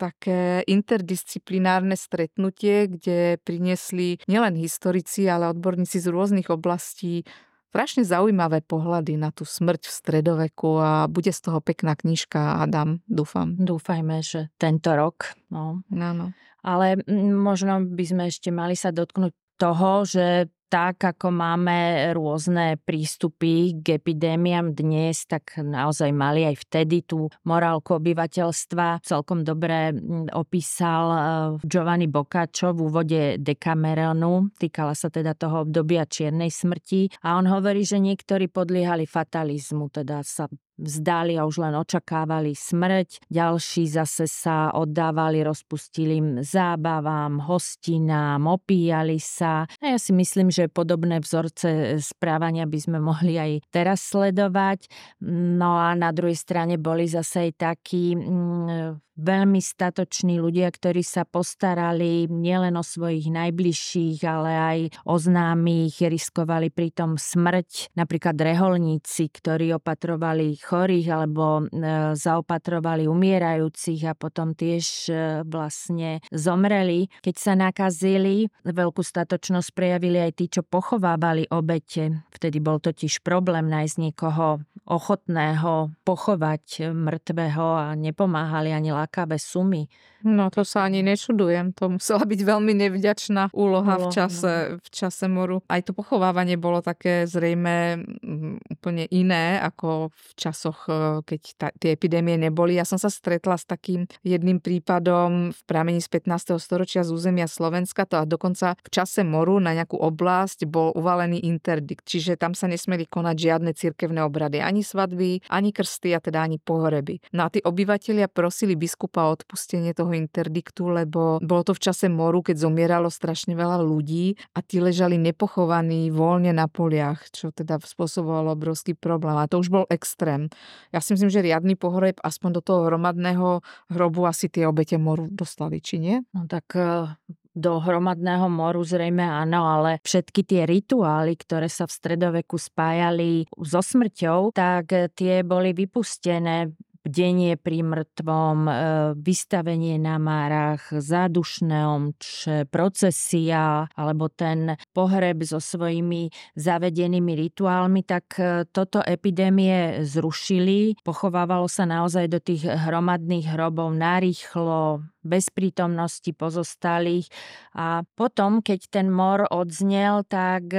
také 0.00 0.64
interdisciplinárne 0.64 1.94
stretnutie, 1.94 2.88
kde 2.88 3.36
priniesli 3.44 4.16
nielen 4.24 4.56
historici, 4.56 5.28
ale 5.28 5.52
odborníci 5.52 6.00
z 6.00 6.08
rôznych 6.08 6.48
oblastí 6.48 7.28
strašne 7.70 8.02
zaujímavé 8.02 8.66
pohľady 8.66 9.14
na 9.14 9.30
tú 9.30 9.46
smrť 9.46 9.86
v 9.86 9.94
stredoveku 9.94 10.70
a 10.82 11.06
bude 11.06 11.30
z 11.30 11.40
toho 11.40 11.62
pekná 11.62 11.94
knižka, 11.94 12.58
Adam, 12.58 12.98
dúfam. 13.06 13.54
Dúfajme, 13.54 14.18
že 14.26 14.50
tento 14.58 14.90
rok. 14.90 15.38
No. 15.54 15.86
Áno. 15.94 16.34
Ale 16.66 16.98
možno 17.30 17.86
by 17.86 18.04
sme 18.04 18.22
ešte 18.26 18.50
mali 18.50 18.74
sa 18.74 18.90
dotknúť 18.90 19.32
toho, 19.56 20.02
že 20.02 20.50
tak 20.70 21.02
ako 21.02 21.34
máme 21.34 22.10
rôzne 22.14 22.78
prístupy 22.78 23.82
k 23.82 23.98
epidémiám 23.98 24.70
dnes, 24.70 25.26
tak 25.26 25.58
naozaj 25.58 26.14
mali 26.14 26.46
aj 26.46 26.62
vtedy 26.62 27.02
tú 27.02 27.26
morálku 27.42 27.98
obyvateľstva. 27.98 29.02
Celkom 29.02 29.42
dobre 29.42 29.90
opísal 30.30 31.04
e, 31.10 31.18
Giovanni 31.66 32.06
Boccaccio 32.06 32.70
v 32.70 32.86
úvode 32.86 33.20
Decameronu. 33.42 34.54
Týkala 34.54 34.94
sa 34.94 35.10
teda 35.10 35.34
toho 35.34 35.66
obdobia 35.66 36.06
čiernej 36.06 36.54
smrti. 36.54 37.18
A 37.26 37.34
on 37.34 37.50
hovorí, 37.50 37.82
že 37.82 37.98
niektorí 37.98 38.46
podliehali 38.46 39.10
fatalizmu, 39.10 39.90
teda 39.90 40.22
sa 40.22 40.46
vzdali 40.80 41.36
a 41.36 41.44
už 41.44 41.60
len 41.60 41.76
očakávali 41.76 42.56
smrť. 42.56 43.28
Ďalší 43.28 43.84
zase 43.86 44.24
sa 44.24 44.72
oddávali 44.72 45.44
rozpustilým 45.44 46.40
zábavám, 46.40 47.44
hostinám, 47.44 48.48
opíjali 48.48 49.20
sa. 49.20 49.68
A 49.78 49.84
ja 49.94 49.98
si 50.00 50.16
myslím, 50.16 50.48
že 50.48 50.72
podobné 50.72 51.20
vzorce 51.20 52.00
správania 52.00 52.64
by 52.64 52.78
sme 52.80 52.98
mohli 52.98 53.36
aj 53.36 53.52
teraz 53.68 54.00
sledovať. 54.08 54.88
No 55.28 55.76
a 55.76 55.92
na 55.92 56.10
druhej 56.10 56.36
strane 56.36 56.80
boli 56.80 57.04
zase 57.04 57.50
aj 57.50 57.52
takí 57.60 58.16
mm, 58.16 59.10
veľmi 59.20 59.60
statoční 59.60 60.40
ľudia, 60.40 60.72
ktorí 60.72 61.04
sa 61.04 61.28
postarali 61.28 62.26
nielen 62.26 62.74
o 62.80 62.84
svojich 62.84 63.28
najbližších, 63.28 64.18
ale 64.24 64.52
aj 64.56 64.78
o 65.04 65.16
známych, 65.20 66.00
riskovali 66.00 66.72
pritom 66.72 67.20
smrť. 67.20 67.92
Napríklad 67.94 68.34
reholníci, 68.40 69.28
ktorí 69.28 69.76
opatrovali 69.76 70.56
chorých 70.70 71.08
alebo 71.10 71.66
e, 71.66 72.14
zaopatrovali 72.14 73.10
umierajúcich 73.10 74.06
a 74.06 74.14
potom 74.14 74.54
tiež 74.54 74.86
e, 75.10 75.14
vlastne 75.42 76.22
zomreli. 76.30 77.10
Keď 77.26 77.34
sa 77.34 77.58
nakazili, 77.58 78.46
veľkú 78.62 79.02
statočnosť 79.02 79.74
prejavili 79.74 80.22
aj 80.22 80.32
tí, 80.38 80.46
čo 80.46 80.62
pochovávali 80.62 81.50
obete. 81.50 82.22
Vtedy 82.30 82.62
bol 82.62 82.78
totiž 82.78 83.26
problém 83.26 83.66
nájsť 83.66 83.96
niekoho 83.98 84.62
ochotného 84.86 85.94
pochovať 86.02 86.90
mŕtvého 86.94 87.68
a 87.78 87.86
nepomáhali 87.94 88.70
ani 88.70 88.94
lákavé 88.94 89.38
sumy. 89.38 89.90
No 90.20 90.52
to 90.52 90.68
sa 90.68 90.84
ani 90.84 91.00
nečudujem, 91.00 91.72
to 91.72 91.96
musela 91.96 92.28
byť 92.28 92.40
veľmi 92.44 92.76
nevďačná 92.76 93.56
úloha 93.56 93.96
v 93.96 94.06
čase, 94.12 94.76
no. 94.76 94.84
v 94.84 94.88
čase 94.92 95.24
moru. 95.32 95.64
Aj 95.64 95.80
to 95.80 95.96
pochovávanie 95.96 96.60
bolo 96.60 96.84
také 96.84 97.24
zrejme 97.24 98.04
mm, 98.20 98.68
úplne 98.68 99.08
iné 99.08 99.56
ako 99.64 100.12
v 100.12 100.28
časoch, 100.60 100.84
e, 100.92 101.24
keď 101.24 101.42
ta, 101.56 101.68
tie 101.72 101.96
epidémie 101.96 102.36
neboli. 102.36 102.76
Ja 102.76 102.84
som 102.84 103.00
sa 103.00 103.08
stretla 103.08 103.56
s 103.56 103.64
takým 103.64 104.04
jedným 104.20 104.60
prípadom 104.60 105.56
v 105.56 105.60
pramení 105.64 106.04
z 106.04 106.12
15. 106.12 106.60
storočia 106.60 107.00
z 107.00 107.16
územia 107.16 107.48
Slovenska, 107.48 108.04
to 108.04 108.20
a 108.20 108.28
dokonca 108.28 108.76
v 108.84 108.90
čase 108.92 109.24
moru 109.24 109.56
na 109.56 109.72
nejakú 109.72 109.96
oblasť 109.96 110.68
bol 110.68 110.92
uvalený 110.92 111.40
interdikt, 111.48 112.04
čiže 112.04 112.36
tam 112.36 112.52
sa 112.52 112.68
nesmeli 112.68 113.08
konať 113.08 113.36
žiadne 113.40 113.72
cirkevné 113.72 114.20
obrady, 114.20 114.60
ani 114.60 114.84
svadby, 114.84 115.48
ani 115.48 115.72
krsty 115.72 116.12
a 116.12 116.20
teda 116.20 116.44
ani 116.44 116.60
pohreby. 116.60 117.24
No 117.32 117.48
a 117.48 117.48
tí 117.48 117.64
obyvatelia 117.64 118.28
prosili 118.28 118.76
biskupa 118.76 119.32
o 119.32 119.32
odpustenie 119.32 119.96
toho 119.96 120.12
interdiktu, 120.12 120.92
lebo 120.92 121.40
bolo 121.40 121.62
to 121.64 121.72
v 121.72 121.80
čase 121.88 122.12
moru, 122.12 122.44
keď 122.44 122.68
zomieralo 122.68 123.08
strašne 123.08 123.56
veľa 123.56 123.80
ľudí 123.80 124.36
a 124.52 124.60
tí 124.60 124.82
ležali 124.82 125.16
nepochovaní 125.16 126.12
voľne 126.12 126.52
na 126.52 126.68
poliach, 126.68 127.32
čo 127.32 127.48
teda 127.54 127.80
spôsobovalo 127.80 128.52
obrovský 128.52 128.92
problém. 128.98 129.38
A 129.38 129.48
to 129.48 129.62
už 129.62 129.70
bol 129.70 129.84
extrém. 129.88 130.49
Ja 130.90 130.98
si 130.98 131.14
myslím, 131.14 131.30
že 131.30 131.44
riadny 131.44 131.74
pohreb 131.78 132.18
aspoň 132.20 132.50
do 132.58 132.62
toho 132.62 132.90
hromadného 132.90 133.62
hrobu 133.90 134.26
asi 134.26 134.50
tie 134.50 134.66
obete 134.66 134.98
moru 134.98 135.30
dostali, 135.30 135.78
či 135.78 136.02
nie? 136.02 136.16
No 136.34 136.44
tak 136.50 136.74
e, 136.74 137.14
do 137.54 137.82
hromadného 137.82 138.46
moru 138.46 138.82
zrejme 138.86 139.22
áno, 139.22 139.66
ale 139.66 139.98
všetky 140.02 140.46
tie 140.46 140.62
rituály, 140.66 141.34
ktoré 141.34 141.66
sa 141.66 141.86
v 141.86 141.96
stredoveku 141.98 142.56
spájali 142.58 143.50
so 143.58 143.82
smrťou, 143.82 144.54
tak 144.54 145.14
tie 145.18 145.42
boli 145.42 145.74
vypustené 145.74 146.70
bdenie 147.04 147.56
pri 147.56 147.80
mŕtvom, 147.80 148.58
e, 148.68 148.72
vystavenie 149.16 149.96
na 149.96 150.20
márach, 150.20 150.84
zádušné 150.92 151.78
omče, 151.86 152.68
procesia 152.68 153.88
alebo 153.96 154.28
ten 154.28 154.76
pohreb 154.92 155.42
so 155.44 155.58
svojimi 155.58 156.28
zavedenými 156.56 157.32
rituálmi, 157.48 158.04
tak 158.04 158.36
e, 158.36 158.68
toto 158.68 159.00
epidémie 159.00 160.04
zrušili. 160.04 161.00
Pochovávalo 161.00 161.66
sa 161.66 161.88
naozaj 161.88 162.28
do 162.28 162.38
tých 162.38 162.68
hromadných 162.68 163.56
hrobov 163.56 163.96
narýchlo, 163.96 165.04
bez 165.22 165.52
prítomnosti 165.52 166.32
pozostalých. 166.32 167.28
A 167.76 168.02
potom, 168.16 168.60
keď 168.64 168.80
ten 168.88 169.06
mor 169.12 169.46
odznel, 169.48 170.24
tak 170.26 170.72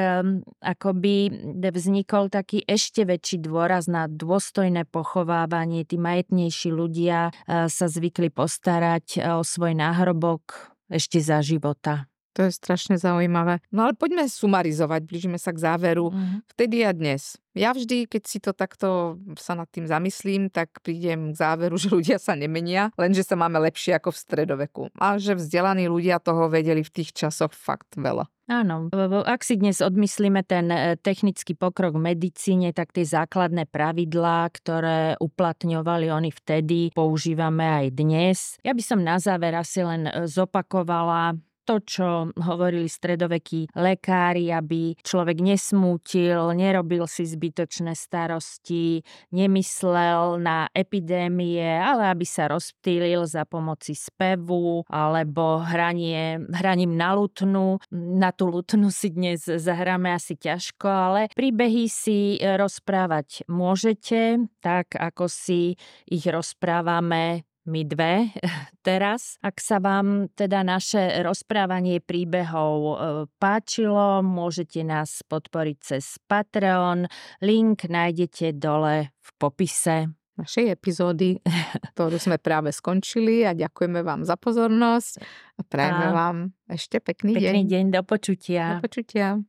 akoby 0.59 1.15
vznikol 1.71 2.27
taký 2.29 2.61
ešte 2.67 3.07
väčší 3.07 3.41
dôraz 3.41 3.87
na 3.87 4.05
dôstojné 4.05 4.85
pochovávanie. 4.89 5.87
Tí 5.87 5.97
majetnejší 5.97 6.69
ľudia 6.69 7.31
e, 7.31 7.67
sa 7.71 7.85
zvykli 7.87 8.29
postarať 8.29 9.17
e, 9.17 9.19
o 9.37 9.41
svoj 9.41 9.73
náhrobok 9.77 10.75
ešte 10.91 11.23
za 11.23 11.39
života. 11.39 12.10
To 12.39 12.47
je 12.47 12.51
strašne 12.55 12.95
zaujímavé. 12.95 13.59
No 13.75 13.87
ale 13.87 13.93
poďme 13.93 14.23
sumarizovať, 14.31 15.03
blížime 15.03 15.35
sa 15.35 15.51
k 15.51 15.59
záveru. 15.59 16.15
Mm. 16.15 16.47
Vtedy 16.47 16.77
a 16.87 16.91
dnes. 16.95 17.35
Ja 17.51 17.75
vždy, 17.75 18.07
keď 18.07 18.23
si 18.23 18.39
to 18.39 18.55
takto 18.55 19.19
sa 19.35 19.59
nad 19.59 19.67
tým 19.67 19.83
zamyslím, 19.83 20.47
tak 20.47 20.79
prídem 20.79 21.35
k 21.35 21.39
záveru, 21.39 21.75
že 21.81 21.91
ľudia 21.91 22.17
sa 22.17 22.39
nemenia, 22.39 22.95
lenže 22.95 23.27
sa 23.27 23.35
máme 23.35 23.59
lepšie 23.67 23.99
ako 23.99 24.15
v 24.15 24.21
stredoveku. 24.23 24.83
A 24.95 25.19
že 25.19 25.35
vzdelaní 25.35 25.91
ľudia 25.91 26.23
toho 26.23 26.47
vedeli 26.47 26.83
v 26.87 26.91
tých 26.91 27.11
časoch 27.11 27.51
fakt 27.51 27.99
veľa. 27.99 28.27
Áno, 28.51 28.91
ak 28.91 29.47
si 29.47 29.55
dnes 29.55 29.79
odmyslíme 29.79 30.43
ten 30.43 30.67
e, 30.67 30.99
technický 30.99 31.55
pokrok 31.55 31.95
v 31.95 32.11
medicíne, 32.11 32.75
tak 32.75 32.91
tie 32.91 33.07
základné 33.07 33.63
pravidlá, 33.71 34.51
ktoré 34.51 35.15
uplatňovali 35.23 36.11
oni 36.11 36.35
vtedy, 36.35 36.91
používame 36.91 37.63
aj 37.63 37.85
dnes. 37.95 38.37
Ja 38.67 38.75
by 38.75 38.83
som 38.83 39.07
na 39.07 39.23
záver 39.23 39.55
asi 39.55 39.87
len 39.87 40.03
e, 40.03 40.27
zopakovala 40.27 41.39
to, 41.71 41.87
čo 41.87 42.07
hovorili 42.35 42.91
stredovekí 42.91 43.71
lekári, 43.71 44.51
aby 44.51 44.99
človek 44.99 45.39
nesmútil, 45.39 46.51
nerobil 46.51 47.07
si 47.07 47.23
zbytočné 47.23 47.95
starosti, 47.95 48.99
nemyslel 49.31 50.35
na 50.43 50.67
epidémie, 50.75 51.63
ale 51.63 52.11
aby 52.11 52.27
sa 52.27 52.51
rozptýlil 52.51 53.23
za 53.23 53.47
pomoci 53.47 53.95
spevu 53.95 54.83
alebo 54.91 55.63
hranie, 55.63 56.43
hraním 56.51 56.99
na 56.99 57.15
lutnu. 57.15 57.79
Na 57.95 58.35
tú 58.35 58.51
lutnu 58.51 58.91
si 58.91 59.15
dnes 59.15 59.47
zahráme 59.47 60.11
asi 60.11 60.35
ťažko, 60.35 60.87
ale 60.91 61.21
príbehy 61.31 61.87
si 61.87 62.35
rozprávať 62.35 63.47
môžete, 63.47 64.43
tak 64.59 64.91
ako 64.99 65.31
si 65.31 65.79
ich 66.03 66.27
rozprávame 66.27 67.47
my 67.65 67.81
dve 67.85 68.33
teraz. 68.87 69.37
Ak 69.45 69.61
sa 69.61 69.77
vám 69.77 70.31
teda 70.33 70.65
naše 70.65 71.21
rozprávanie 71.21 72.01
príbehov 72.01 72.75
e, 72.81 72.95
páčilo, 73.37 74.25
môžete 74.25 74.81
nás 74.81 75.21
podporiť 75.27 75.77
cez 75.81 76.17
Patreon. 76.25 77.05
Link 77.45 77.85
nájdete 77.85 78.57
dole 78.57 79.13
v 79.13 79.29
popise 79.37 80.09
našej 80.41 80.73
epizódy, 80.73 81.37
ktorú 81.93 82.17
sme 82.17 82.41
práve 82.41 82.73
skončili 82.73 83.45
a 83.45 83.53
ďakujeme 83.53 84.01
vám 84.01 84.25
za 84.25 84.33
pozornosť 84.39 85.21
a 85.57 85.61
prajeme 85.61 86.07
vám 86.09 86.37
ešte 86.65 86.97
pekný, 86.97 87.37
pekný 87.37 87.61
deň. 87.67 87.69
deň. 87.69 87.83
Do 87.93 88.01
počutia. 88.01 88.63
Do 88.77 88.83
počutia. 88.83 89.37